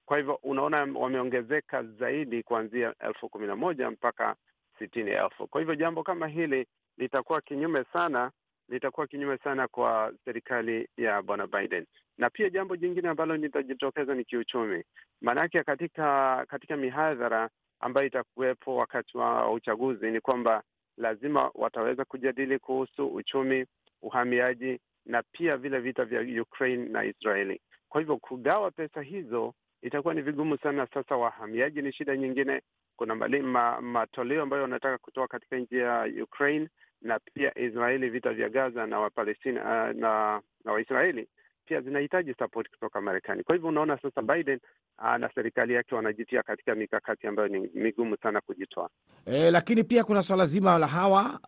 Kwa 0.07 0.17
hivyo 0.17 0.35
unaona 0.43 0.79
wameongezeka 0.95 1.83
zaidi 1.83 2.43
kuanzia 2.43 2.95
elfu 3.01 3.29
kumi 3.29 3.47
na 3.47 3.57
moja 3.57 3.91
mpaka 3.91 4.37
sitini 4.79 5.11
elfu. 5.11 5.47
Kwa 5.49 5.61
hivyo 5.61 5.75
jambo 5.75 6.03
kama 6.03 6.27
hili 6.29 6.67
litakuwa 6.99 7.41
kinyume 7.41 7.85
sana, 7.93 8.31
litakuwa 8.71 9.07
kinyume 9.07 9.39
sana 9.39 9.69
kwa 9.69 10.13
serikali 10.25 10.89
ya 10.97 11.23
bwana 11.23 11.47
Biden. 11.47 11.87
Na 12.19 12.31
pia 12.31 12.51
jambo 12.51 12.77
jingine 12.77 13.09
ambalo 13.09 13.37
litajitokeza 13.37 14.15
ni 14.15 14.25
kiuchumi, 14.25 14.85
maanake 15.21 15.63
katika 15.65 16.47
katika 16.49 16.77
mihadhara 16.77 17.51
ambayo 17.81 18.07
itakuwepo 18.07 18.77
wakati 18.77 19.19
wa 19.19 19.53
uchaguzi 19.53 20.11
ni 20.11 20.21
kwamba 20.21 20.63
lazima 20.97 21.51
wataweza 21.55 22.05
kujadili 22.05 22.59
kuhusu 22.59 23.07
uchumi, 23.07 23.67
uhamiaji 24.03 24.81
na 25.07 25.23
pia 25.23 25.57
vile 25.57 25.79
vita 25.81 26.05
vya 26.05 26.43
Ukraine 26.43 26.89
na 26.89 27.05
Israeli. 27.05 27.61
Kwa 27.89 28.01
hivyo 28.01 28.17
kugawa 28.17 28.71
pesa 28.71 29.03
hizo 29.03 29.55
itakuwa 29.83 30.15
ni 30.15 30.23
vigumu 30.23 30.59
sana. 30.59 30.87
Sasa 30.95 31.17
wahamiaji 31.17 31.83
ni 31.83 31.93
shida 31.93 32.17
nyingine. 32.17 32.63
Kuna 32.97 33.15
ma, 33.15 33.81
matoleo 33.81 34.43
ambayo 34.43 34.63
wanataka 34.63 34.99
kutoa 34.99 35.29
katika 35.29 35.57
nchi 35.57 35.77
ya 35.79 36.09
Ukraine 36.23 36.69
na 37.03 37.19
pia 37.35 37.59
Israeli, 37.59 38.09
vita 38.11 38.33
vya 38.33 38.49
Gaza 38.49 38.87
na 38.87 39.01
Wapalestina 39.01 39.61
uh, 39.61 39.97
na, 40.01 40.41
na 40.65 40.73
Waisraeli 40.73 41.29
pia 41.71 41.81
zinahitaji 41.81 42.35
sapoti 42.39 42.71
kutoka 42.71 43.01
Marekani. 43.01 43.43
Kwa 43.43 43.55
hivyo 43.55 43.69
unaona 43.69 43.99
sasa 44.03 44.23
Biden 44.23 44.61
aa, 44.99 45.19
na 45.19 45.31
serikali 45.35 45.75
yake 45.75 45.95
wanajitia 45.95 46.43
katika 46.43 46.75
mikakati 46.75 47.27
ambayo 47.27 47.49
ni 47.49 47.71
migumu 47.75 48.17
sana 48.23 48.41
kujitoa. 48.41 48.91
E, 49.27 49.51
lakini 49.51 49.85
pia 49.85 50.05
kuna 50.05 50.23
swala 50.23 50.45
zima 50.45 50.79
la 50.79 50.87
hawa 50.87 51.41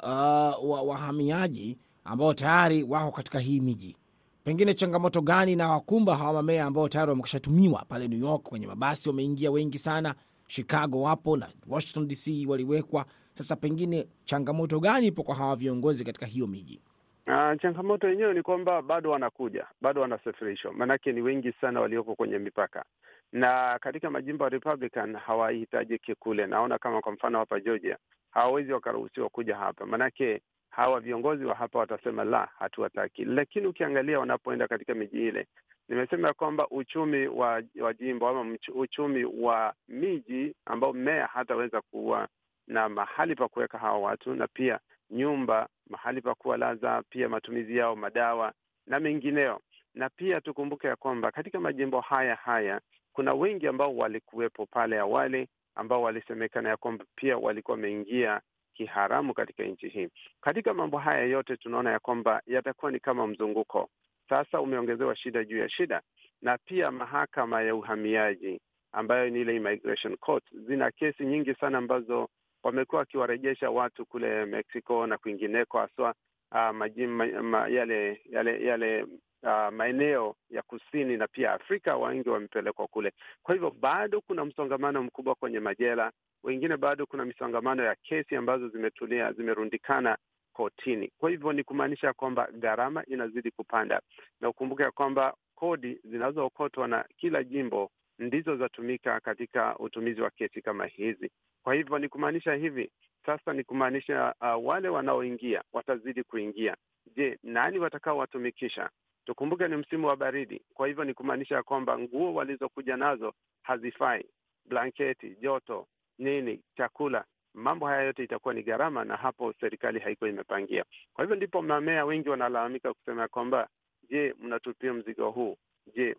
uh, 0.62 0.88
wahamiaji 0.88 1.78
ambao 2.04 2.34
tayari 2.34 2.82
wako 2.82 3.10
katika 3.10 3.38
hii 3.38 3.60
miji, 3.60 3.96
pengine 4.44 4.74
changamoto 4.74 5.20
gani 5.20 5.56
na 5.56 5.68
wakumba 5.70 6.16
hawa 6.16 6.32
mamea 6.32 6.64
ambao 6.64 6.88
tayari 6.88 7.10
wamekushatumiwa 7.10 7.84
pale 7.88 8.08
New 8.08 8.18
York 8.20 8.42
kwenye 8.42 8.66
mabasi, 8.66 9.08
wameingia 9.08 9.50
wengi 9.50 9.78
sana. 9.78 10.14
Chicago 10.46 11.02
wapo 11.02 11.36
na 11.36 11.48
Washington 11.68 12.06
DC 12.08 12.46
waliwekwa. 12.48 13.06
Sasa 13.32 13.56
pengine 13.56 14.08
changamoto 14.24 14.80
gani 14.80 15.06
ipo 15.06 15.22
kwa 15.22 15.34
hawa 15.34 15.56
viongozi 15.56 16.04
katika 16.04 16.26
hiyo 16.26 16.46
miji? 16.46 16.80
Uh, 17.26 17.60
changamoto 17.62 18.08
yenyewe 18.08 18.34
ni 18.34 18.42
kwamba 18.42 18.82
bado 18.82 19.10
wanakuja, 19.10 19.66
bado 19.80 20.00
wanasafirishwa, 20.00 20.72
maanake 20.72 21.12
ni 21.12 21.20
wengi 21.22 21.52
sana 21.60 21.80
walioko 21.80 22.14
kwenye 22.14 22.38
mipaka, 22.38 22.84
na 23.32 23.78
katika 23.80 24.10
majimbo 24.10 24.44
ya 24.44 24.50
Republican 24.50 25.16
hawahitajiki 25.16 26.14
kule. 26.14 26.46
Naona 26.46 26.78
kama 26.78 27.00
kwa 27.00 27.12
mfano 27.12 27.38
hapa 27.38 27.60
Georgia 27.60 27.96
hawawezi 28.30 28.72
wakaruhusiwa 28.72 29.28
kuja 29.28 29.56
hapa, 29.56 29.86
maanake 29.86 30.40
hawa 30.70 31.00
viongozi 31.00 31.44
wa 31.44 31.54
hapa 31.54 31.78
watasema 31.78 32.24
la, 32.24 32.48
hatuwataki. 32.58 33.24
Lakini 33.24 33.66
ukiangalia 33.66 34.18
wanapoenda 34.20 34.68
katika 34.68 34.94
miji 34.94 35.28
ile, 35.28 35.46
nimesema 35.88 36.28
ya 36.28 36.34
kwamba 36.34 36.68
uchumi 36.68 37.26
wa, 37.26 37.62
wa 37.80 37.94
jimbo 37.94 38.28
ama 38.28 38.56
uchumi 38.74 39.24
wa 39.24 39.74
miji 39.88 40.54
ambao 40.66 40.92
meya 40.92 41.26
hataweza 41.26 41.80
kuwa 41.80 42.28
na 42.66 42.88
mahali 42.88 43.34
pa 43.34 43.48
kuweka 43.48 43.78
hawa 43.78 43.98
watu 43.98 44.34
na 44.34 44.46
pia 44.48 44.78
nyumba 45.10 45.68
mahali 45.90 46.20
pa 46.20 46.34
kuwalaza, 46.34 47.02
pia 47.10 47.28
matumizi 47.28 47.76
yao, 47.76 47.96
madawa 47.96 48.52
na 48.86 49.00
mengineo. 49.00 49.60
Na 49.94 50.10
pia 50.10 50.40
tukumbuke 50.40 50.86
ya 50.86 50.96
kwamba 50.96 51.30
katika 51.30 51.60
majimbo 51.60 52.00
haya 52.00 52.34
haya 52.34 52.80
kuna 53.12 53.34
wengi 53.34 53.66
ambao 53.66 53.96
walikuwepo 53.96 54.66
pale 54.66 54.98
awali 54.98 55.48
ambao 55.74 56.02
walisemekana 56.02 56.68
ya 56.68 56.76
kwamba 56.76 57.04
pia 57.16 57.38
walikuwa 57.38 57.74
wameingia 57.76 58.40
kiharamu 58.74 59.34
katika 59.34 59.62
nchi 59.64 59.88
hii. 59.88 60.08
Katika 60.40 60.74
mambo 60.74 60.98
haya 60.98 61.24
yote 61.24 61.56
tunaona 61.56 61.90
ya 61.90 61.98
kwamba 61.98 62.42
yatakuwa 62.46 62.92
ni 62.92 63.00
kama 63.00 63.26
mzunguko. 63.26 63.88
Sasa 64.28 64.60
umeongezewa 64.60 65.16
shida 65.16 65.44
juu 65.44 65.58
ya 65.58 65.68
shida, 65.68 66.02
na 66.42 66.58
pia 66.58 66.90
mahakama 66.90 67.62
ya 67.62 67.74
uhamiaji 67.74 68.60
ambayo 68.92 69.30
ni 69.30 69.40
ile 69.40 69.56
immigration 69.56 70.16
court 70.16 70.44
zina 70.66 70.90
kesi 70.90 71.24
nyingi 71.26 71.54
sana 71.54 71.78
ambazo 71.78 72.28
wamekuwa 72.62 72.98
wakiwarejesha 72.98 73.70
watu 73.70 74.06
kule 74.06 74.44
Mexico 74.46 75.06
na 75.06 75.18
kwingineko, 75.18 75.78
haswa 75.78 76.14
uh, 76.52 76.70
ma, 76.70 77.68
yale 77.68 78.20
yale 78.30 78.64
yale 78.64 79.02
uh, 79.42 79.68
maeneo 79.72 80.36
ya 80.50 80.62
kusini 80.62 81.16
na 81.16 81.28
pia 81.28 81.52
Afrika, 81.52 81.96
wengi 81.96 82.28
wamepelekwa 82.28 82.86
kule. 82.86 83.12
Kwa 83.42 83.54
hivyo 83.54 83.70
bado 83.80 84.20
kuna 84.20 84.44
msongamano 84.44 85.02
mkubwa 85.02 85.34
kwenye 85.34 85.60
majela, 85.60 86.12
wengine 86.42 86.76
bado 86.76 87.06
kuna 87.06 87.24
misongamano 87.24 87.84
ya 87.84 87.94
kesi 87.94 88.36
ambazo 88.36 88.68
zimetulia, 88.68 89.32
zimerundikana 89.32 90.16
kotini. 90.52 91.12
Kwa 91.18 91.30
hivyo 91.30 91.52
ni 91.52 91.64
kumaanisha 91.64 92.12
kwamba 92.12 92.48
gharama 92.52 93.04
inazidi 93.06 93.50
kupanda, 93.50 94.00
na 94.40 94.48
ukumbuke 94.48 94.82
ya 94.82 94.90
kwamba 94.90 95.34
kodi 95.54 95.98
zinazookotwa 96.04 96.88
na 96.88 97.04
kila 97.16 97.44
jimbo 97.44 97.90
ndizo 98.22 98.56
zatumika 98.56 99.20
katika 99.20 99.78
utumizi 99.78 100.20
wa 100.20 100.30
kesi 100.30 100.62
kama 100.62 100.86
hizi. 100.86 101.30
Kwa 101.62 101.74
hivyo 101.74 101.98
ni 101.98 102.08
kumaanisha 102.08 102.54
hivi 102.54 102.90
sasa, 103.26 103.52
ni 103.52 103.64
kumaanisha 103.64 104.34
uh, 104.40 104.66
wale 104.66 104.88
wanaoingia 104.88 105.62
watazidi 105.72 106.22
kuingia. 106.22 106.76
Je, 107.16 107.38
nani 107.42 107.78
watakaowatumikisha? 107.78 108.90
Tukumbuke 109.24 109.68
ni 109.68 109.76
msimu 109.76 110.06
wa 110.06 110.16
baridi, 110.16 110.62
kwa 110.74 110.86
hivyo 110.88 111.04
ni 111.04 111.14
kumaanisha 111.14 111.62
kwamba 111.62 111.98
nguo 111.98 112.34
walizokuja 112.34 112.96
nazo 112.96 113.34
hazifai, 113.62 114.24
blanketi, 114.64 115.36
joto, 115.40 115.86
nini, 116.18 116.60
chakula, 116.76 117.24
mambo 117.54 117.86
haya 117.86 118.02
yote 118.02 118.24
itakuwa 118.24 118.54
ni 118.54 118.62
gharama, 118.62 119.04
na 119.04 119.16
hapo 119.16 119.52
serikali 119.60 119.98
haikuwa 120.00 120.30
imepangia. 120.30 120.84
Kwa 121.14 121.24
hivyo 121.24 121.36
ndipo 121.36 121.62
mamea 121.62 122.04
wengi 122.04 122.28
wanalalamika 122.28 122.94
kusema 122.94 123.28
kwamba 123.28 123.68
je, 124.10 124.34
mnatupia 124.40 124.92
mzigo 124.92 125.30
huu 125.30 125.56
Je, 125.94 126.16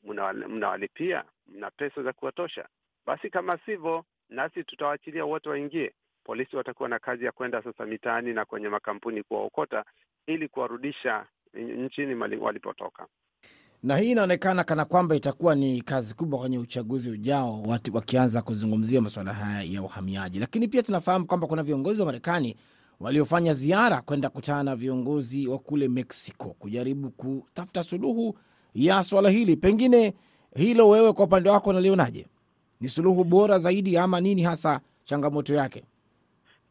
mnawalipia? 0.47 1.23
Mna 1.47 1.71
pesa 1.71 2.03
za 2.03 2.13
kuwatosha. 2.13 2.67
Basi 3.05 3.29
kama 3.29 3.57
sivyo, 3.57 4.05
nasi 4.29 4.63
tutawaachilia 4.63 5.25
wote 5.25 5.49
waingie. 5.49 5.93
Polisi 6.23 6.55
watakuwa 6.55 6.89
na 6.89 6.99
kazi 6.99 7.25
ya 7.25 7.31
kwenda 7.31 7.63
sasa 7.63 7.85
mitaani 7.85 8.33
na 8.33 8.45
kwenye 8.45 8.69
makampuni 8.69 9.23
kuwaokota 9.23 9.85
ili 10.27 10.47
kuwarudisha 10.47 11.25
nchini 11.53 12.15
walipotoka 12.15 13.07
na 13.83 13.97
hii 13.97 14.11
inaonekana 14.11 14.63
kana 14.63 14.85
kwamba 14.85 15.15
itakuwa 15.15 15.55
ni 15.55 15.81
kazi 15.81 16.15
kubwa 16.15 16.39
kwenye 16.39 16.57
uchaguzi 16.57 17.09
ujao, 17.09 17.61
watu 17.61 17.95
wakianza 17.95 18.41
kuzungumzia 18.41 19.01
masuala 19.01 19.33
haya 19.33 19.61
ya 19.63 19.81
uhamiaji. 19.83 20.39
Lakini 20.39 20.67
pia 20.67 20.83
tunafahamu 20.83 21.25
kwamba 21.27 21.47
kuna 21.47 21.63
viongozi 21.63 21.99
wa 22.01 22.05
Marekani 22.05 22.55
waliofanya 22.99 23.53
ziara 23.53 24.01
kwenda 24.01 24.29
kutana 24.29 24.63
na 24.63 24.75
viongozi 24.75 25.47
wa 25.47 25.59
kule 25.59 25.87
Mexico 25.87 26.45
kujaribu 26.59 27.09
kutafuta 27.11 27.83
suluhu 27.83 28.37
ya 28.73 29.03
swala 29.03 29.29
hili. 29.29 29.55
Pengine 29.57 30.13
hilo 30.55 30.89
wewe 30.89 31.13
kwa 31.13 31.25
upande 31.25 31.49
wako 31.49 31.69
unalionaje? 31.69 32.27
Ni 32.81 32.87
suluhu 32.89 33.23
bora 33.23 33.57
zaidi 33.57 33.97
ama 33.97 34.21
nini 34.21 34.43
hasa 34.43 34.79
changamoto 35.03 35.53
yake? 35.55 35.83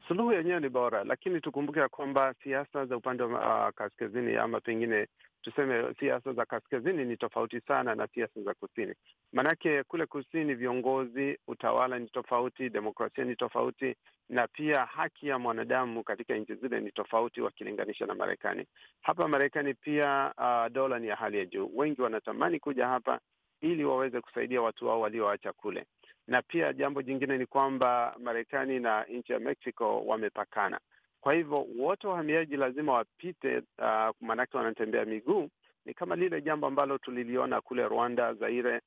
Suluhu 0.09 0.33
yenyewe 0.33 0.61
ni 0.61 0.69
bora, 0.69 1.05
lakini 1.05 1.41
tukumbuke 1.41 1.81
ya 1.81 1.88
kwamba 1.88 2.35
siasa 2.45 2.87
za 2.87 2.97
upande 2.97 3.23
wa 3.23 3.69
uh, 3.69 3.75
kaskazini 3.75 4.37
ama 4.37 4.61
pengine 4.61 5.07
tuseme 5.42 5.94
siasa 6.00 6.33
za 6.33 6.44
kaskazini 6.44 7.05
ni 7.05 7.16
tofauti 7.16 7.61
sana 7.61 7.94
na 7.94 8.07
siasa 8.07 8.42
za 8.42 8.55
kusini. 8.55 8.94
Maanake 9.33 9.83
kule 9.83 10.07
kusini 10.07 10.55
viongozi, 10.55 11.38
utawala 11.46 11.98
ni 11.98 12.07
tofauti, 12.09 12.70
demokrasia 12.70 13.24
ni 13.24 13.37
tofauti, 13.37 13.94
na 14.28 14.48
pia 14.48 14.85
haki 14.85 15.28
ya 15.28 15.38
mwanadamu 15.38 16.05
katika 16.05 16.35
nchi 16.37 16.55
zile 16.55 16.81
ni 16.81 16.90
tofauti 16.92 17.40
wakilinganisha 17.40 18.07
na 18.07 18.14
Marekani. 18.14 18.66
Hapa 19.02 19.28
Marekani 19.28 19.74
pia 19.74 20.35
uh, 20.38 20.72
dola 20.72 20.98
ni 20.98 21.07
ya 21.09 21.16
hali 21.16 21.38
ya 21.38 21.44
juu. 21.46 21.70
Wengi 21.74 22.02
wanatamani 22.02 22.61
kuja 22.61 22.87
hapa 22.87 23.20
ili 23.61 23.85
waweze 23.85 24.20
kusaidia 24.20 24.62
watu 24.62 24.87
wao 24.87 25.00
walioacha 25.00 25.52
kule, 25.52 25.85
na 26.26 26.42
pia 26.42 26.72
jambo 26.72 27.02
jingine 27.02 27.38
ni 27.38 27.46
kwamba 27.46 28.16
Marekani 28.18 28.81
na 28.81 29.05
nchi 29.05 29.33
ya 29.33 29.38
Mexico 29.38 30.00
wamepakana 30.07 30.81
kwa 31.22 31.35
hivyo 31.35 31.66
wote 31.78 32.06
wahamiaji 32.06 32.56
lazima 32.56 32.92
wapite, 32.92 33.58
uh, 33.58 34.11
maanake 34.20 34.56
wanatembea 34.56 35.04
miguu. 35.04 35.48
Ni 35.85 35.94
kama 35.94 36.16
lile 36.16 36.42
jambo 36.42 36.66
ambalo 36.66 36.98
tuliliona 36.98 37.61
kule 37.61 37.88
Rwanda, 37.88 38.35
Zaire, 38.35 38.80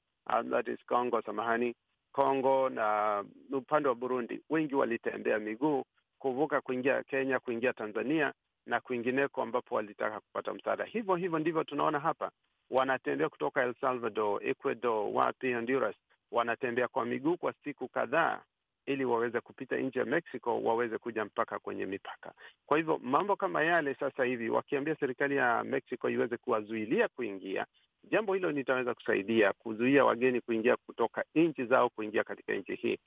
that 0.49 0.67
is 0.67 0.79
Congo, 0.85 1.21
samahani, 1.21 1.75
Congo 2.11 2.69
na 2.69 3.23
upande 3.51 3.89
wa 3.89 3.95
Burundi, 3.95 4.41
wengi 4.49 4.75
walitembea 4.75 5.39
miguu 5.39 5.83
kuvuka 6.19 6.61
kuingia 6.61 7.03
Kenya, 7.03 7.39
kuingia 7.39 7.73
Tanzania 7.73 8.33
na 8.65 8.79
kwingineko 8.81 9.41
ambapo 9.41 9.75
walitaka 9.75 10.19
kupata 10.19 10.53
msaada. 10.53 10.83
Hivyo 10.85 11.15
hivyo 11.15 11.39
ndivyo 11.39 11.63
tunaona 11.63 11.99
hapa, 11.99 12.31
wanatembea 12.71 13.29
kutoka 13.29 13.63
El 13.63 13.73
Salvador, 13.81 14.47
Ecuador, 14.47 15.09
wapi, 15.13 15.53
Honduras, 15.53 15.95
wanatembea 16.31 16.87
kwa 16.87 17.05
miguu 17.05 17.37
kwa 17.37 17.53
siku 17.63 17.87
kadhaa 17.87 18.41
ili 18.85 19.05
waweze 19.05 19.41
kupita 19.41 19.77
nje 19.77 19.99
ya 19.99 20.05
Mexico 20.05 20.61
waweze 20.63 20.97
kuja 20.97 21.25
mpaka 21.25 21.59
kwenye 21.59 21.85
mipaka. 21.85 22.31
Kwa 22.65 22.77
hivyo 22.77 22.99
mambo 23.03 23.35
kama 23.35 23.63
yale 23.63 23.95
sasa 23.95 24.23
hivi 24.23 24.49
wakiambia 24.49 24.95
serikali 24.99 25.35
ya 25.35 25.63
Mexico 25.63 26.09
iweze 26.09 26.37
kuwazuilia 26.37 27.07
kuingia, 27.07 27.65
jambo 28.11 28.33
hilo 28.33 28.51
litaweza 28.51 28.93
kusaidia 28.93 29.53
kuzuia 29.53 30.05
wageni 30.05 30.41
kuingia 30.41 30.75
kutoka 30.77 31.23
nchi 31.35 31.65
zao 31.65 31.89
kuingia 31.89 32.23
katika 32.23 32.53
nchi 32.53 32.75
hii. 32.75 32.97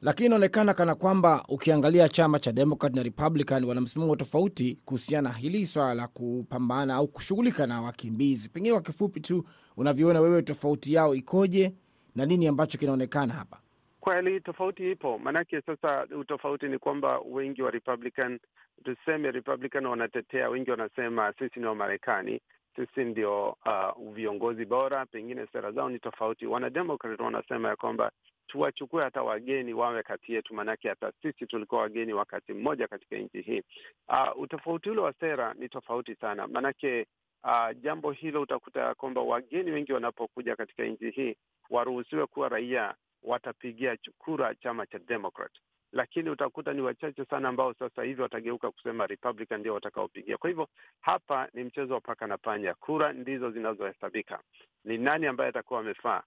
Lakini 0.00 0.26
inaonekana 0.26 0.74
kana 0.74 0.94
kwamba 0.94 1.44
ukiangalia 1.48 2.08
chama 2.08 2.38
cha 2.38 2.52
Democrat 2.52 2.94
na 2.94 3.02
Republican 3.02 3.64
wana 3.64 3.80
msimamo 3.80 4.16
tofauti 4.16 4.78
kuhusiana 4.84 5.28
na 5.28 5.34
hili 5.34 5.66
swala 5.66 5.94
la 5.94 6.08
kupambana 6.08 6.94
au 6.94 7.08
kushughulika 7.08 7.66
na 7.66 7.82
wakimbizi. 7.82 8.48
Pengine 8.48 8.72
kwa 8.74 8.82
kifupi 8.82 9.20
tu, 9.20 9.44
unavyoona 9.76 10.20
wewe, 10.20 10.42
tofauti 10.42 10.94
yao 10.94 11.14
ikoje 11.14 11.74
na 12.14 12.26
nini 12.26 12.46
ambacho 12.46 12.78
kinaonekana 12.78 13.34
hapa? 13.34 13.60
Kweli 14.04 14.40
tofauti 14.40 14.90
ipo, 14.90 15.18
maanake 15.18 15.60
sasa 15.60 16.06
utofauti 16.16 16.68
ni 16.68 16.78
kwamba 16.78 17.18
wengi 17.18 17.62
wa 17.62 17.70
Republican, 17.70 18.38
tuseme 18.84 19.30
Republican 19.30 19.86
wanatetea, 19.86 20.48
wengi 20.48 20.70
wanasema 20.70 21.32
sisi 21.38 21.60
ni 21.60 21.66
Wamarekani, 21.66 22.40
sisi 22.76 23.04
ndio 23.04 23.48
uh, 23.66 24.12
viongozi 24.14 24.64
bora, 24.64 25.06
pengine 25.06 25.46
sera 25.52 25.72
zao 25.72 25.88
ni 25.88 25.98
tofauti. 25.98 26.46
Wanademokrat 26.46 27.20
wanasema 27.20 27.68
ya 27.68 27.76
kwamba 27.76 28.10
tuwachukue 28.46 29.02
hata 29.04 29.22
wageni 29.22 29.74
wawe 29.74 30.02
kati 30.02 30.34
yetu, 30.34 30.54
maanake 30.54 30.88
hata 30.88 31.12
sisi 31.22 31.46
tulikuwa 31.46 31.80
wageni 31.80 32.12
wakati 32.12 32.52
mmoja 32.52 32.88
katika 32.88 33.16
nchi 33.16 33.40
hii. 33.40 33.62
Uh, 34.08 34.42
utofauti 34.42 34.90
ule 34.90 35.00
wa 35.00 35.12
sera 35.12 35.54
ni 35.54 35.68
tofauti 35.68 36.14
sana, 36.14 36.46
maanake 36.46 37.06
uh, 37.44 37.80
jambo 37.82 38.10
hilo 38.12 38.40
utakuta 38.42 38.80
ya 38.80 38.94
kwamba 38.94 39.20
wageni 39.20 39.70
wengi 39.70 39.92
wanapokuja 39.92 40.56
katika 40.56 40.84
nchi 40.84 41.10
hii 41.10 41.36
waruhusiwe 41.70 42.26
kuwa 42.26 42.48
raia 42.48 42.94
watapigia 43.24 43.96
kura 44.18 44.54
chama 44.54 44.86
cha 44.86 44.98
Democrat, 44.98 45.52
lakini 45.92 46.30
utakuta 46.30 46.72
ni 46.72 46.80
wachache 46.80 47.24
sana 47.24 47.48
ambao 47.48 47.74
sasa 47.74 48.02
hivi 48.02 48.22
watageuka 48.22 48.70
kusema 48.70 49.06
Republican 49.06 49.60
ndio 49.60 49.74
watakaopigia. 49.74 50.36
Kwa 50.36 50.50
hivyo 50.50 50.68
hapa 51.00 51.48
ni 51.54 51.64
mchezo 51.64 51.94
wa 51.94 52.00
paka 52.00 52.26
na 52.26 52.38
panya, 52.38 52.74
kura 52.74 53.12
ndizo 53.12 53.50
zinazohesabika. 53.50 54.40
Ni 54.84 54.98
nani 54.98 55.26
ambaye 55.26 55.48
atakuwa 55.50 55.80
amefaa? 55.80 56.22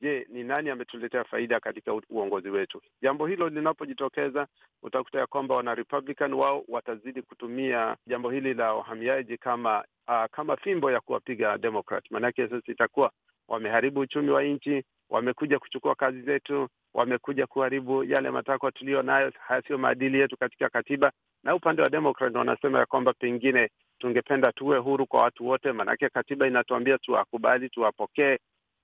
Je, 0.00 0.26
ni 0.28 0.44
nani 0.44 0.70
ametuletea 0.70 1.24
faida 1.24 1.60
katika 1.60 1.92
uongozi 2.10 2.50
wetu? 2.50 2.82
Jambo 3.02 3.26
hilo 3.26 3.48
linapojitokeza, 3.48 4.46
utakuta 4.82 5.18
ya 5.18 5.26
kwamba 5.26 5.54
wana 5.54 5.74
Republican 5.74 6.32
wao 6.34 6.64
watazidi 6.68 7.22
kutumia 7.22 7.96
jambo 8.06 8.30
hili 8.30 8.54
la 8.54 8.74
wahamiaji 8.74 9.38
kama 9.38 9.84
uh, 10.08 10.24
kama 10.30 10.56
fimbo 10.56 10.90
ya 10.90 11.00
kuwapiga 11.00 11.58
Democrat, 11.58 12.04
maanake 12.10 12.48
sasa 12.48 12.72
itakuwa 12.72 13.12
wameharibu 13.48 14.00
uchumi 14.00 14.30
wa 14.30 14.42
nchi 14.42 14.84
wamekuja 15.10 15.58
kuchukua 15.58 15.94
kazi 15.94 16.22
zetu, 16.22 16.68
wamekuja 16.94 17.46
kuharibu 17.46 18.04
yale 18.04 18.30
matakwa 18.30 18.72
tuliyo 18.72 19.02
nayo, 19.02 19.32
haya 19.38 19.62
sio 19.62 19.78
maadili 19.78 20.18
yetu 20.20 20.36
katika 20.36 20.68
katiba. 20.68 21.12
Na 21.44 21.54
upande 21.54 21.82
wa 21.82 21.88
Demokrat 21.90 22.34
wanasema 22.36 22.78
ya 22.78 22.86
kwamba 22.86 23.12
pengine 23.12 23.70
tungependa 23.98 24.52
tuwe 24.52 24.78
huru 24.78 25.06
kwa 25.06 25.22
watu 25.22 25.46
wote, 25.48 25.72
maanake 25.72 26.08
katiba 26.08 26.46
inatuambia 26.46 26.98
tuwakubali, 26.98 27.68
tuwapokee. 27.68 28.38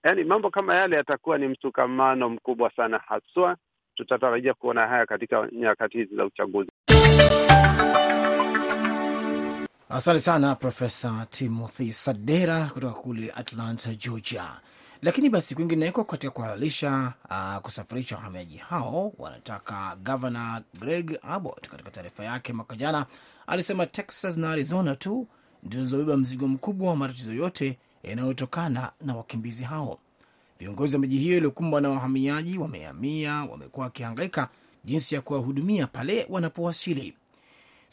Yaani 0.05 0.25
mambo 0.25 0.51
kama 0.51 0.75
yale 0.77 0.97
yatakuwa 0.97 1.39
ni 1.39 1.49
msukamano 1.49 2.29
mkubwa 2.29 2.71
sana, 2.71 2.99
haswa 2.99 3.57
tutatarajia 3.95 4.55
kuona 4.55 4.87
haya 4.87 5.07
katika 5.07 5.49
nyakati 5.53 5.99
hizi 5.99 6.17
za 6.17 6.25
uchaguzi. 6.25 6.71
Asante 9.89 10.21
sana 10.21 10.55
Profesa 10.55 11.27
Timothy 11.31 11.91
Sadera 11.93 12.65
kutoka 12.75 12.93
kule 13.01 13.31
Atlanta, 13.37 13.95
Georgia. 13.95 14.45
Lakini 15.03 15.31
basi 15.31 15.55
kwingineko, 15.55 16.05
katika 16.05 16.31
kuhalalisha 16.33 17.13
uh, 17.31 17.57
kusafirisha 17.63 18.17
wahamiaji 18.17 18.57
hao, 18.57 19.13
wanataka 19.19 19.97
gavana 20.03 20.63
Greg 20.81 21.19
Abbott 21.23 21.69
katika 21.69 21.91
taarifa 21.91 22.25
yake 22.25 22.53
mwaka 22.53 22.77
jana 22.77 23.07
alisema 23.47 23.87
Texas 23.87 24.37
na 24.39 24.51
Arizona 24.51 24.95
tu 24.95 25.27
ndio 25.63 25.79
zilizobeba 25.85 26.17
mzigo 26.17 26.49
mkubwa 26.49 26.91
wa 26.91 26.97
matatizo 26.97 27.33
yote 27.33 27.79
yanayotokana 28.03 28.93
na 29.01 29.17
wakimbizi 29.17 29.65
hao. 29.65 29.99
Viongozi 30.59 30.97
wa 30.97 31.01
miji 31.01 31.19
hiyo 31.19 31.37
iliyokumbwa 31.37 31.81
na 31.81 31.89
wahamiaji 31.89 32.59
wamehamia 32.59 33.35
wamekuwa 33.35 33.87
wakihangaika 33.87 34.49
jinsi 34.85 35.15
ya 35.15 35.21
kuwahudumia 35.21 35.87
pale 35.87 36.27
wanapowasili. 36.31 37.17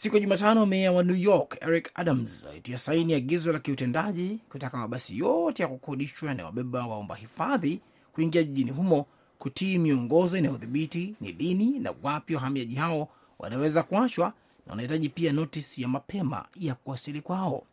Siku 0.03 0.15
ya 0.15 0.21
Jumatano, 0.21 0.65
meya 0.65 0.91
wa 0.91 1.03
New 1.03 1.15
York 1.15 1.57
Eric 1.61 1.91
Adams 1.95 2.45
alitia 2.45 2.77
saini 2.77 3.13
agizo 3.13 3.51
la 3.53 3.59
kiutendaji 3.59 4.39
kutaka 4.49 4.77
mabasi 4.77 5.17
yote 5.17 5.63
ya 5.63 5.69
kukodishwa 5.69 6.29
yanayobeba 6.29 6.87
waomba 6.87 7.15
hifadhi 7.15 7.81
kuingia 8.13 8.43
jijini 8.43 8.71
humo 8.71 9.05
kutii 9.39 9.77
miongozo 9.77 10.37
inayodhibiti 10.37 11.15
ni 11.21 11.31
lini 11.31 11.79
na 11.79 11.93
wapi 12.03 12.35
wahamiaji 12.35 12.75
hao 12.75 13.09
wanaweza 13.39 13.83
kuachwa, 13.83 14.27
na 14.65 14.71
wanahitaji 14.71 15.09
pia 15.09 15.33
notisi 15.33 15.81
ya 15.81 15.87
mapema 15.87 16.45
ya 16.55 16.75
kuwasili 16.75 17.21
kwao. 17.21 17.63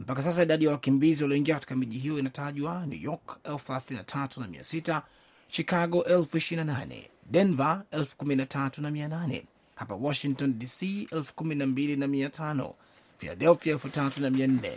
Mpaka 0.00 0.22
sasa 0.22 0.42
idadi 0.42 0.64
ya 0.64 0.70
wakimbizi 0.70 1.22
walioingia 1.24 1.54
katika 1.54 1.76
miji 1.76 1.98
hiyo 1.98 2.18
inatajwa 2.18 2.86
New 2.86 3.00
York 3.00 3.38
elfu 3.44 3.66
thelathini 3.66 3.98
na 3.98 4.04
tatu 4.04 4.40
na 4.40 4.48
mia 4.48 4.64
sita 4.64 5.02
Chicago 5.48 6.04
elfu 6.04 6.36
ishirini 6.36 6.66
na 6.66 6.78
nane 6.78 7.10
Denver 7.30 7.82
elfu 7.90 8.16
kumi 8.16 8.36
na 8.36 8.46
tatu 8.46 8.82
na 8.82 8.90
mia 8.90 9.08
nane 9.08 9.46
hapa 9.76 9.94
Washington 9.94 10.58
DC 10.58 10.82
elfu 11.12 11.34
kumi 11.34 11.54
na 11.54 11.66
mbili 11.66 11.96
na 11.96 12.06
mia 12.06 12.28
tano. 12.30 12.74
Philadelphia 13.18 13.72
elfu 13.72 13.88
tatu 13.88 14.20
na 14.20 14.30
mia 14.30 14.46
nne. 14.46 14.72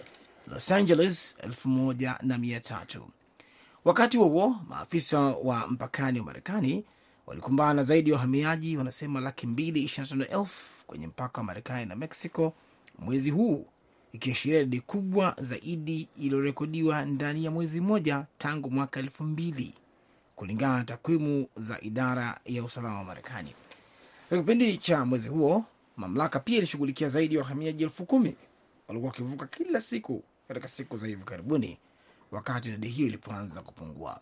Los 0.48 0.72
Angeles 0.72 1.36
elfu 1.44 1.70
moja 1.70 2.20
na 2.22 2.38
mia 2.38 2.60
tatu. 2.60 3.10
Wakati 3.86 4.18
huo 4.18 4.56
maafisa 4.70 5.20
wa 5.20 5.68
mpakani 5.68 6.20
wa 6.20 6.26
Marekani 6.26 6.86
walikumbana 7.28 7.74
na 7.74 7.84
zaidi 7.84 8.10
ya 8.10 8.16
wahamiaji 8.16 8.78
wanasema 8.78 9.20
laki 9.20 9.48
mbili 9.48 9.84
ishirini 9.84 10.20
na 10.20 10.26
tano 10.26 10.42
elfu 10.42 10.86
kwenye 10.88 11.08
mpaka 11.08 11.42
wa 11.42 11.46
Marekani 11.46 11.86
na 11.86 11.96
Mexico 11.96 12.54
mwezi 13.00 13.30
huu, 13.32 13.66
ikiashiria 14.14 14.60
idadi 14.60 14.82
kubwa 14.82 15.36
zaidi 15.38 16.10
iliyorekodiwa 16.18 17.06
ndani 17.06 17.46
ya 17.46 17.52
mwezi 17.52 17.82
mmoja 17.82 18.26
tangu 18.38 18.72
mwaka 18.72 19.00
elfu 19.00 19.24
mbili 19.24 19.74
kulingana 20.36 20.78
na 20.78 20.84
takwimu 20.84 21.48
za 21.56 21.82
idara 21.82 22.40
ya 22.46 22.64
usalama 22.64 22.98
wa 22.98 23.04
Marekani. 23.04 23.54
Katika 24.30 24.42
kipindi 24.42 24.78
cha 24.78 25.06
mwezi 25.06 25.30
huo, 25.30 25.66
mamlaka 25.98 26.40
pia 26.40 26.58
ilishughulikia 26.58 27.08
zaidi 27.08 27.36
ya 27.36 27.42
wahamiaji 27.42 27.84
elfu 27.84 28.06
kumi 28.06 28.36
walikuwa 28.88 29.12
wakivuka 29.12 29.48
kila 29.48 29.82
siku 29.82 30.24
katika 30.48 30.68
siku 30.68 30.98
za 30.98 31.08
hivi 31.08 31.24
karibuni, 31.24 31.78
wakati 32.32 32.70
idadi 32.70 32.88
hiyo 32.88 33.08
ilipoanza 33.08 33.62
kupungua. 33.62 34.20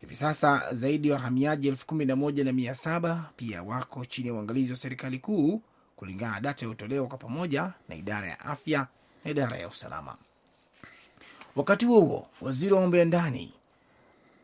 Hivi 0.00 0.14
sasa 0.16 0.74
zaidi 0.74 1.08
ya 1.08 1.14
wahamiaji 1.14 1.68
elfu 1.68 1.86
kumi 1.86 2.04
na 2.04 2.16
moja 2.16 2.44
na 2.44 2.52
mia 2.52 2.74
saba 2.74 3.30
pia 3.36 3.62
wako 3.62 4.04
chini 4.04 4.28
ya 4.28 4.34
uangalizi 4.34 4.70
wa 4.72 4.76
serikali 4.78 5.18
kuu, 5.18 5.62
kulingana 5.96 6.32
na 6.34 6.40
data 6.40 6.60
iliyotolewa 6.66 7.06
kwa 7.06 7.18
pamoja 7.18 7.72
na 7.88 7.94
idara 7.94 8.26
ya 8.28 8.40
afya 8.40 8.86
na 9.24 9.30
idara 9.30 9.56
ya 9.56 9.68
usalama. 9.68 10.16
Wakati 11.56 11.86
huo 11.86 12.00
huo, 12.00 12.28
waziri 12.40 12.72
wa 12.74 12.80
mambo 12.80 12.96
ya 12.96 13.04
ndani 13.04 13.52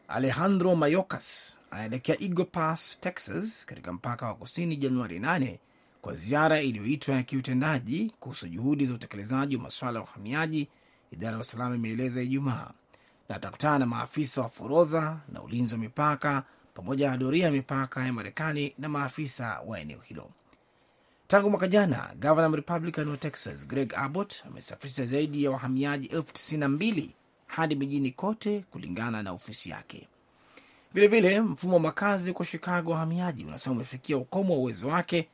Alejandro 0.09 0.77
Mayorkas 0.77 1.59
anaelekea 1.75 2.21
Eagle 2.23 2.45
Pass, 2.45 3.01
Texas, 3.01 3.67
katika 3.67 3.93
mpaka 3.93 4.27
wa 4.27 4.35
kusini 4.35 4.77
Januari 4.77 5.19
8 5.19 5.59
kwa 6.03 6.15
ziara 6.15 6.61
iliyoitwa 6.61 7.15
ya 7.15 7.23
kiutendaji 7.23 8.13
kuhusu 8.21 8.49
juhudi 8.49 8.87
za 8.87 8.95
utekelezaji 8.95 9.57
wa 9.57 9.63
masuala 9.63 9.99
ya 9.99 10.05
uhamiaji, 10.05 10.69
idara 11.11 11.33
ya 11.35 11.41
usalama 11.41 11.75
imeeleza 11.75 12.23
Ijumaa, 12.23 12.71
na 13.29 13.37
atakutana 13.37 13.79
na 13.79 13.87
maafisa 13.87 14.43
wa 14.43 14.49
forodha 14.49 15.21
na 15.29 15.43
ulinzi 15.43 15.75
wa 15.75 15.81
mipaka 15.81 16.43
pamoja 16.75 17.11
na 17.11 17.17
doria 17.17 17.45
ya 17.45 17.51
mipaka 17.53 18.07
ya 18.07 18.13
Marekani 18.13 18.75
na 18.79 18.89
maafisa 18.89 19.61
wa 19.67 19.81
eneo 19.81 19.99
hilo. 20.01 20.31
Tangu 21.27 21.51
mwaka 21.51 21.69
jana, 21.69 22.15
gavana 22.19 22.49
Mrepublican 22.49 23.09
wa 23.09 23.17
Texas 23.17 23.67
Greg 23.67 23.93
Abbott 23.97 24.45
amesafirisha 24.47 25.07
zaidi 25.07 25.45
ya 25.45 25.51
wahamiaji 25.51 26.07
elfu 26.07 26.33
tisini 26.33 26.61
na 26.61 26.69
mbili 26.69 27.15
hadi 27.47 27.75
mijini 27.75 28.11
kote, 28.13 28.65
kulingana 28.71 29.23
na 29.23 29.33
ofisi 29.33 29.71
yake. 29.71 30.09
Vilevile, 30.95 31.41
mfumo 31.41 31.75
wa 31.75 31.81
makazi 31.81 32.33
kwa 32.33 32.47
Chicago 32.47 32.91
wahamiaji 32.93 33.45
unasema 33.45 33.75
umefikia 33.77 34.17
ukomo 34.17 34.53
wa 34.55 34.59
uwezo 34.61 34.89
wake, 34.89 35.29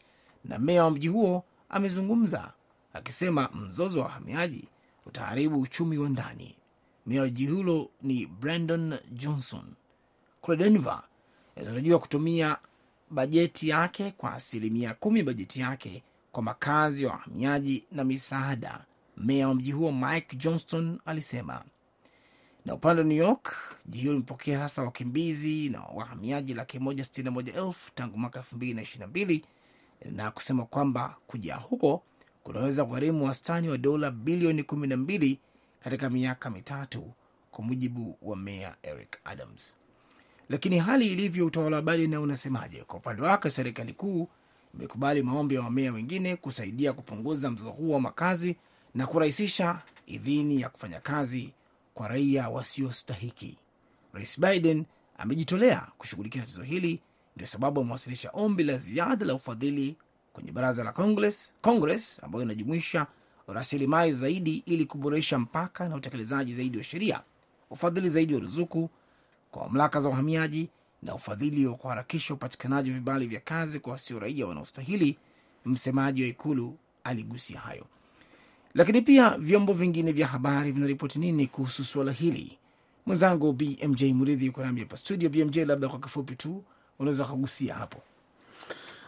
na 0.44 0.59
meya 0.59 0.85
wa 0.85 0.90
mji 0.90 1.09
huo 1.09 1.44
amezungumza 1.68 2.53
akisema 2.92 3.49
mzozo 3.55 3.99
wa 4.01 4.05
wahamiaji 4.07 4.68
utaharibu 5.07 5.61
uchumi 5.61 5.99
wa 5.99 6.09
ndani. 6.09 6.57
Meya 7.07 7.20
wa 7.23 7.29
jiji 7.29 7.55
hilo 7.55 7.90
ni 8.03 8.27
Brandon 8.27 8.99
Johnson. 9.12 9.64
Kule 10.40 10.57
Denver 10.57 11.03
inatarajiwa 11.57 11.99
kutumia 11.99 12.57
bajeti 13.11 13.68
yake 13.68 14.11
kwa 14.11 14.33
asilimia 14.35 14.94
kumi 14.94 15.23
bajeti 15.23 15.61
yake 15.61 16.03
kwa 16.33 16.42
makazi 16.42 17.05
ya 17.05 17.11
wahamiaji 17.11 17.85
na 17.92 18.05
misaada, 18.05 18.85
meya 19.16 19.49
wa 19.49 19.55
mji 19.55 19.73
huo 19.73 19.92
Mike 19.92 20.37
Johnston 20.37 20.99
alisema. 21.07 21.62
Na 22.64 22.75
upande 22.75 23.03
wa 23.03 23.09
New 23.09 23.16
York, 23.18 23.57
jiji 23.87 24.09
limepokea 24.09 24.59
hasa 24.59 24.83
wakimbizi 24.83 25.68
na 25.68 25.81
wahamiaji 25.81 26.55
laki 26.55 26.79
moja 26.79 27.05
sitini 27.05 27.25
na 27.25 27.31
moja 27.31 27.55
elfu 27.55 27.90
tangu 27.94 28.18
mwaka 28.18 28.38
elfu 28.38 28.57
mbili 28.57 28.75
na 28.75 28.83
ishirini 28.83 29.01
na 29.01 29.07
mbili 29.07 29.44
na 30.11 30.31
kusema 30.31 30.64
kwamba 30.66 31.16
kuja 31.27 31.57
huko 31.57 32.03
kunaweza 32.42 32.85
kugharimu 32.85 33.25
wastani 33.25 33.68
wa 33.68 33.79
dola 33.79 34.11
bilioni 34.11 34.62
kumi 34.62 34.87
na 34.87 34.96
mbili 34.96 35.38
katika 35.85 36.11
miaka 36.11 36.51
mitatu, 36.51 37.12
kwa 37.51 37.64
mujibu 37.64 38.18
wa 38.23 38.37
meya 38.37 38.75
Eric 38.83 39.18
Adams. 39.25 39.77
Lakini 40.49 40.79
hali 40.79 41.09
ilivyo, 41.12 41.46
utawala 41.46 41.77
wa 41.77 41.83
Biden 41.83 42.11
na 42.11 42.20
unasemaje? 42.20 42.85
Kwa 42.85 42.96
upande 42.99 43.23
wake, 43.23 43.51
serikali 43.51 43.92
kuu 43.92 44.29
imekubali 44.75 45.23
maombi 45.23 45.55
ya 45.55 45.61
wamea 45.62 45.92
wengine 45.92 46.37
kusaidia 46.37 46.92
kupunguza 46.92 47.51
mzozo 47.51 47.70
huo 47.70 47.94
wa 47.94 48.01
makazi 48.01 48.57
na 48.94 49.07
kurahisisha 49.07 49.83
idhini 50.07 50.61
ya 50.61 50.68
kufanya 50.68 51.01
kazi 51.01 51.53
kwa 51.94 52.09
raia 52.09 52.48
wasiostahiki. 52.48 53.59
Rais 54.12 54.40
Biden 54.40 54.85
amejitolea 55.18 55.88
kushughulikia 55.98 56.40
tatizo 56.42 56.62
hili, 56.62 57.00
ndio 57.37 57.46
sababu 57.46 57.81
amewasilisha 57.81 58.31
ombi 58.31 58.64
la 58.64 58.76
ziada 58.76 59.26
la 59.26 59.35
ufadhili 59.35 59.96
kwenye 60.33 60.53
baraza 60.53 60.85
la 60.85 60.92
Congress, 60.92 61.53
Congress 61.62 62.20
ambayo 62.24 62.44
inajumuisha 62.44 63.07
rasilimali 63.48 64.12
zaidi 64.12 64.62
ili 64.66 64.87
kuboresha 64.87 65.38
mpaka 65.38 65.88
na 65.88 65.96
utekelezaji 65.96 66.53
zaidi 66.53 66.79
wa 66.79 66.85
sheria, 66.85 67.22
ufadhili 67.70 68.09
zaidi 68.09 68.35
wa 68.35 68.40
ruzuku 68.40 68.90
kwa 69.50 69.62
mamlaka 69.62 70.00
za 70.00 70.09
uhamiaji 70.09 70.68
na 71.03 71.14
ufadhili 71.14 71.66
wa 71.66 71.74
kuharakisha 71.76 72.35
upatikanaji 72.35 72.90
wa 72.90 72.94
vibali 72.96 73.26
vya 73.26 73.40
kazi 73.40 73.81
kwa 73.81 73.92
wasio 73.92 74.18
raia 74.18 74.46
wanaostahili. 74.46 75.18
Msemaji 75.64 76.22
wa 76.22 76.29
ikulu 76.29 76.79
aligusia 77.05 77.61
hayo, 77.61 77.87
lakini 78.74 79.02
pia 79.02 79.30
vyombo 79.38 79.72
vingine 79.72 80.12
vya 80.12 80.26
habari 80.26 80.72
vinaripoti 80.72 81.18
nini 81.18 81.46
kuhusu 81.46 81.85
suala 81.85 82.12
hili? 82.12 82.59
Mwenzangu 83.06 83.52
BMJ 83.52 84.02
Muridhi 84.04 84.46
yuko 84.46 84.62
nami 84.64 84.80
hapa 84.80 84.96
studio. 84.96 85.28
BMJ, 85.28 85.56
labda 85.59 85.88
kwa 85.88 85.98
kifupi 86.00 86.37
tu 86.37 86.64
unaweza 86.98 87.24
kugusia 87.24 87.74
hapo. 87.74 88.02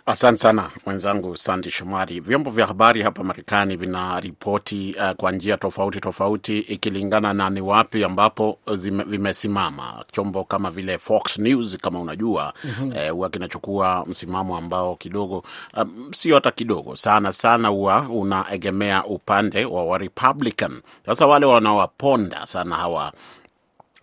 Asante 0.07 0.37
sana 0.38 0.71
mwenzangu 0.87 1.37
Sandi 1.37 1.71
Shomari. 1.71 2.21
Vyombo 2.21 2.51
vya 2.51 2.67
habari 2.67 3.03
hapa 3.03 3.23
Marekani 3.25 3.77
vinaripoti 3.77 4.97
uh, 4.99 5.11
kwa 5.11 5.33
njia 5.33 5.57
tofauti 5.57 6.01
tofauti 6.01 6.59
ikilingana 6.59 7.33
na 7.35 7.51
ni 7.51 7.61
wapi 7.61 8.05
ambapo 8.05 8.59
zime, 8.77 9.05
vimesimama. 9.05 10.05
Chombo 10.12 10.45
kama 10.45 10.71
vile 10.71 10.99
Fox 10.99 11.38
News 11.38 11.77
kama 11.77 12.01
unajua 12.01 12.43
huwa 12.43 12.55
mm 12.65 12.91
-hmm. 12.95 13.25
eh, 13.27 13.31
kinachukua 13.31 14.05
msimamo 14.09 14.57
ambao 14.57 14.97
kidogo 14.97 15.45
um, 15.77 16.09
sio 16.15 16.35
hata 16.35 16.51
kidogo 16.51 16.97
sana 16.97 17.33
sana, 17.33 17.69
huwa 17.69 18.01
unaegemea 18.09 19.05
upande 19.05 19.65
wa 19.65 19.85
wa 19.85 19.99
Republican. 19.99 20.81
Sasa 21.07 21.27
wale 21.27 21.47
wanawaponda 21.47 22.47
sana 22.47 22.77
hawa 22.77 23.12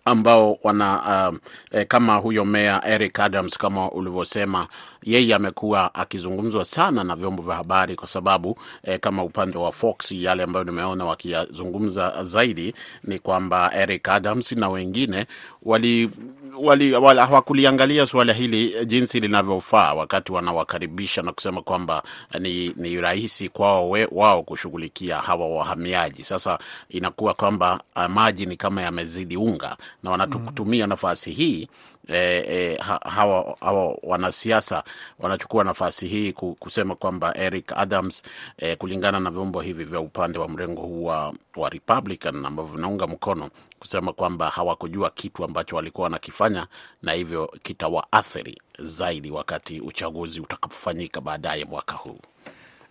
ambao 0.04 0.58
wana 0.62 1.28
uh, 1.30 1.36
eh, 1.78 1.86
kama 1.86 2.16
huyo 2.16 2.44
meya 2.44 2.82
Eric 2.88 3.20
Adams 3.20 3.58
kama 3.58 3.90
ulivyosema, 3.90 4.66
yeye 5.02 5.34
amekuwa 5.34 5.94
akizungumzwa 5.94 6.64
sana 6.64 7.04
na 7.04 7.16
vyombo 7.16 7.42
vya 7.42 7.54
habari 7.54 7.96
kwa 7.96 8.08
sababu 8.08 8.58
eh, 8.84 9.00
kama 9.00 9.24
upande 9.24 9.58
wa 9.58 9.72
Fox, 9.72 10.12
yale 10.12 10.42
ambayo 10.42 10.64
nimeona 10.64 11.04
wakiyazungumza 11.04 12.24
zaidi 12.24 12.74
ni 13.04 13.18
kwamba 13.18 13.70
Eric 13.74 14.08
Adams 14.08 14.52
na 14.52 14.68
wengine 14.68 15.26
wali 15.62 16.10
wali, 16.60 16.90
hawakuliangalia 16.92 18.06
suala 18.06 18.32
hili 18.32 18.86
jinsi 18.86 19.20
linavyofaa 19.20 19.94
wakati 19.94 20.32
wanawakaribisha 20.32 21.22
na 21.22 21.32
kusema 21.32 21.62
kwamba 21.62 22.02
ni, 22.40 22.68
ni 22.76 23.00
rahisi 23.00 23.48
kwao 23.48 23.90
wao 24.10 24.42
kushughulikia 24.42 25.18
hawa 25.18 25.48
wahamiaji. 25.48 26.24
Sasa 26.24 26.58
inakuwa 26.88 27.34
kwamba 27.34 27.80
maji 28.08 28.46
ni 28.46 28.56
kama 28.56 28.82
yamezidi 28.82 29.36
unga 29.36 29.76
na 30.02 30.10
wanatumia 30.10 30.86
nafasi 30.86 31.30
hii 31.30 31.68
E, 32.12 32.44
eh, 32.48 32.78
hawa, 33.04 33.56
hawa 33.60 33.98
wanasiasa 34.02 34.84
wanachukua 35.18 35.64
nafasi 35.64 36.08
hii 36.08 36.32
kusema 36.32 36.94
kwamba 36.94 37.36
Eric 37.36 37.72
Adams 37.76 38.22
eh, 38.58 38.76
kulingana 38.76 39.20
na 39.20 39.30
vyombo 39.30 39.60
hivi 39.60 39.84
vya 39.84 40.00
upande 40.00 40.38
wa 40.38 40.48
mrengo 40.48 40.82
huu 40.82 41.04
wa, 41.04 41.34
wa 41.56 41.68
Republican 41.68 42.46
ambavyo 42.46 42.76
vinaunga 42.76 43.06
mkono 43.06 43.50
kusema 43.78 44.12
kwamba 44.12 44.50
hawakujua 44.50 45.10
kitu 45.10 45.44
ambacho 45.44 45.76
walikuwa 45.76 46.04
wanakifanya 46.04 46.66
na 47.02 47.12
hivyo 47.12 47.52
kitawaathiri 47.62 48.60
zaidi 48.78 49.30
wakati 49.30 49.80
uchaguzi 49.80 50.40
utakapofanyika 50.40 51.20
baadaye 51.20 51.64
mwaka 51.64 51.94
huu. 51.94 52.18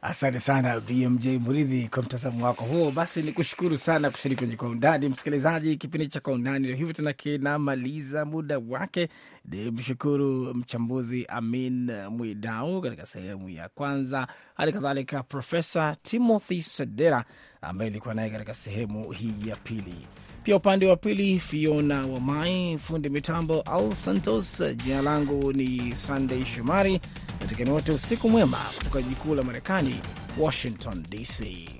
Asante 0.01 0.39
sana 0.39 0.79
BMJ 0.79 1.27
Muridhi 1.27 1.87
kwa 1.87 2.03
mtazamo 2.03 2.45
wako 2.45 2.63
huo. 2.63 2.91
Basi 2.91 3.21
ni 3.21 3.31
kushukuru 3.31 3.77
sana 3.77 4.09
kushiriki 4.09 4.39
kwenye 4.39 4.55
Kwa 4.55 4.69
Undani, 4.69 5.09
msikilizaji. 5.09 5.75
Kipindi 5.77 6.07
cha 6.07 6.19
Kwa 6.19 6.33
Undani 6.33 6.59
ndio 6.59 6.75
hivyo 6.75 6.93
tena 6.93 7.13
kinamaliza 7.13 8.25
muda 8.25 8.59
wake. 8.69 9.09
Ni 9.45 9.71
mshukuru 9.71 10.53
mchambuzi 10.53 11.25
Amin 11.25 11.91
Mwidau 12.09 12.81
katika 12.81 13.05
sehemu 13.05 13.49
ya 13.49 13.69
kwanza, 13.69 14.27
hali 14.55 14.73
kadhalika 14.73 15.23
Profesa 15.23 15.95
Timothy 16.01 16.61
Sedera 16.61 17.25
ambaye 17.61 17.89
ilikuwa 17.91 18.13
naye 18.13 18.29
katika 18.29 18.53
sehemu 18.53 19.11
hii 19.11 19.33
ya 19.49 19.55
pili. 19.55 19.95
Pia 20.43 20.55
upande 20.55 20.87
wa 20.87 20.95
pili 20.95 21.39
Fiona 21.39 22.01
Wamai, 22.07 22.77
fundi 22.77 23.09
mitambo 23.09 23.61
Al 23.61 23.91
Santos. 23.93 24.63
Jina 24.75 25.01
langu 25.01 25.53
ni 25.53 25.95
Sunday 25.95 26.45
Shomari. 26.45 27.01
Natekeni 27.49 27.71
wote 27.71 27.91
usiku 27.91 28.29
mwema 28.29 28.57
kutoka 28.77 29.01
jiji 29.01 29.15
kuu 29.15 29.35
la 29.35 29.43
Marekani, 29.43 29.95
Washington 30.37 31.03
DC. 31.09 31.78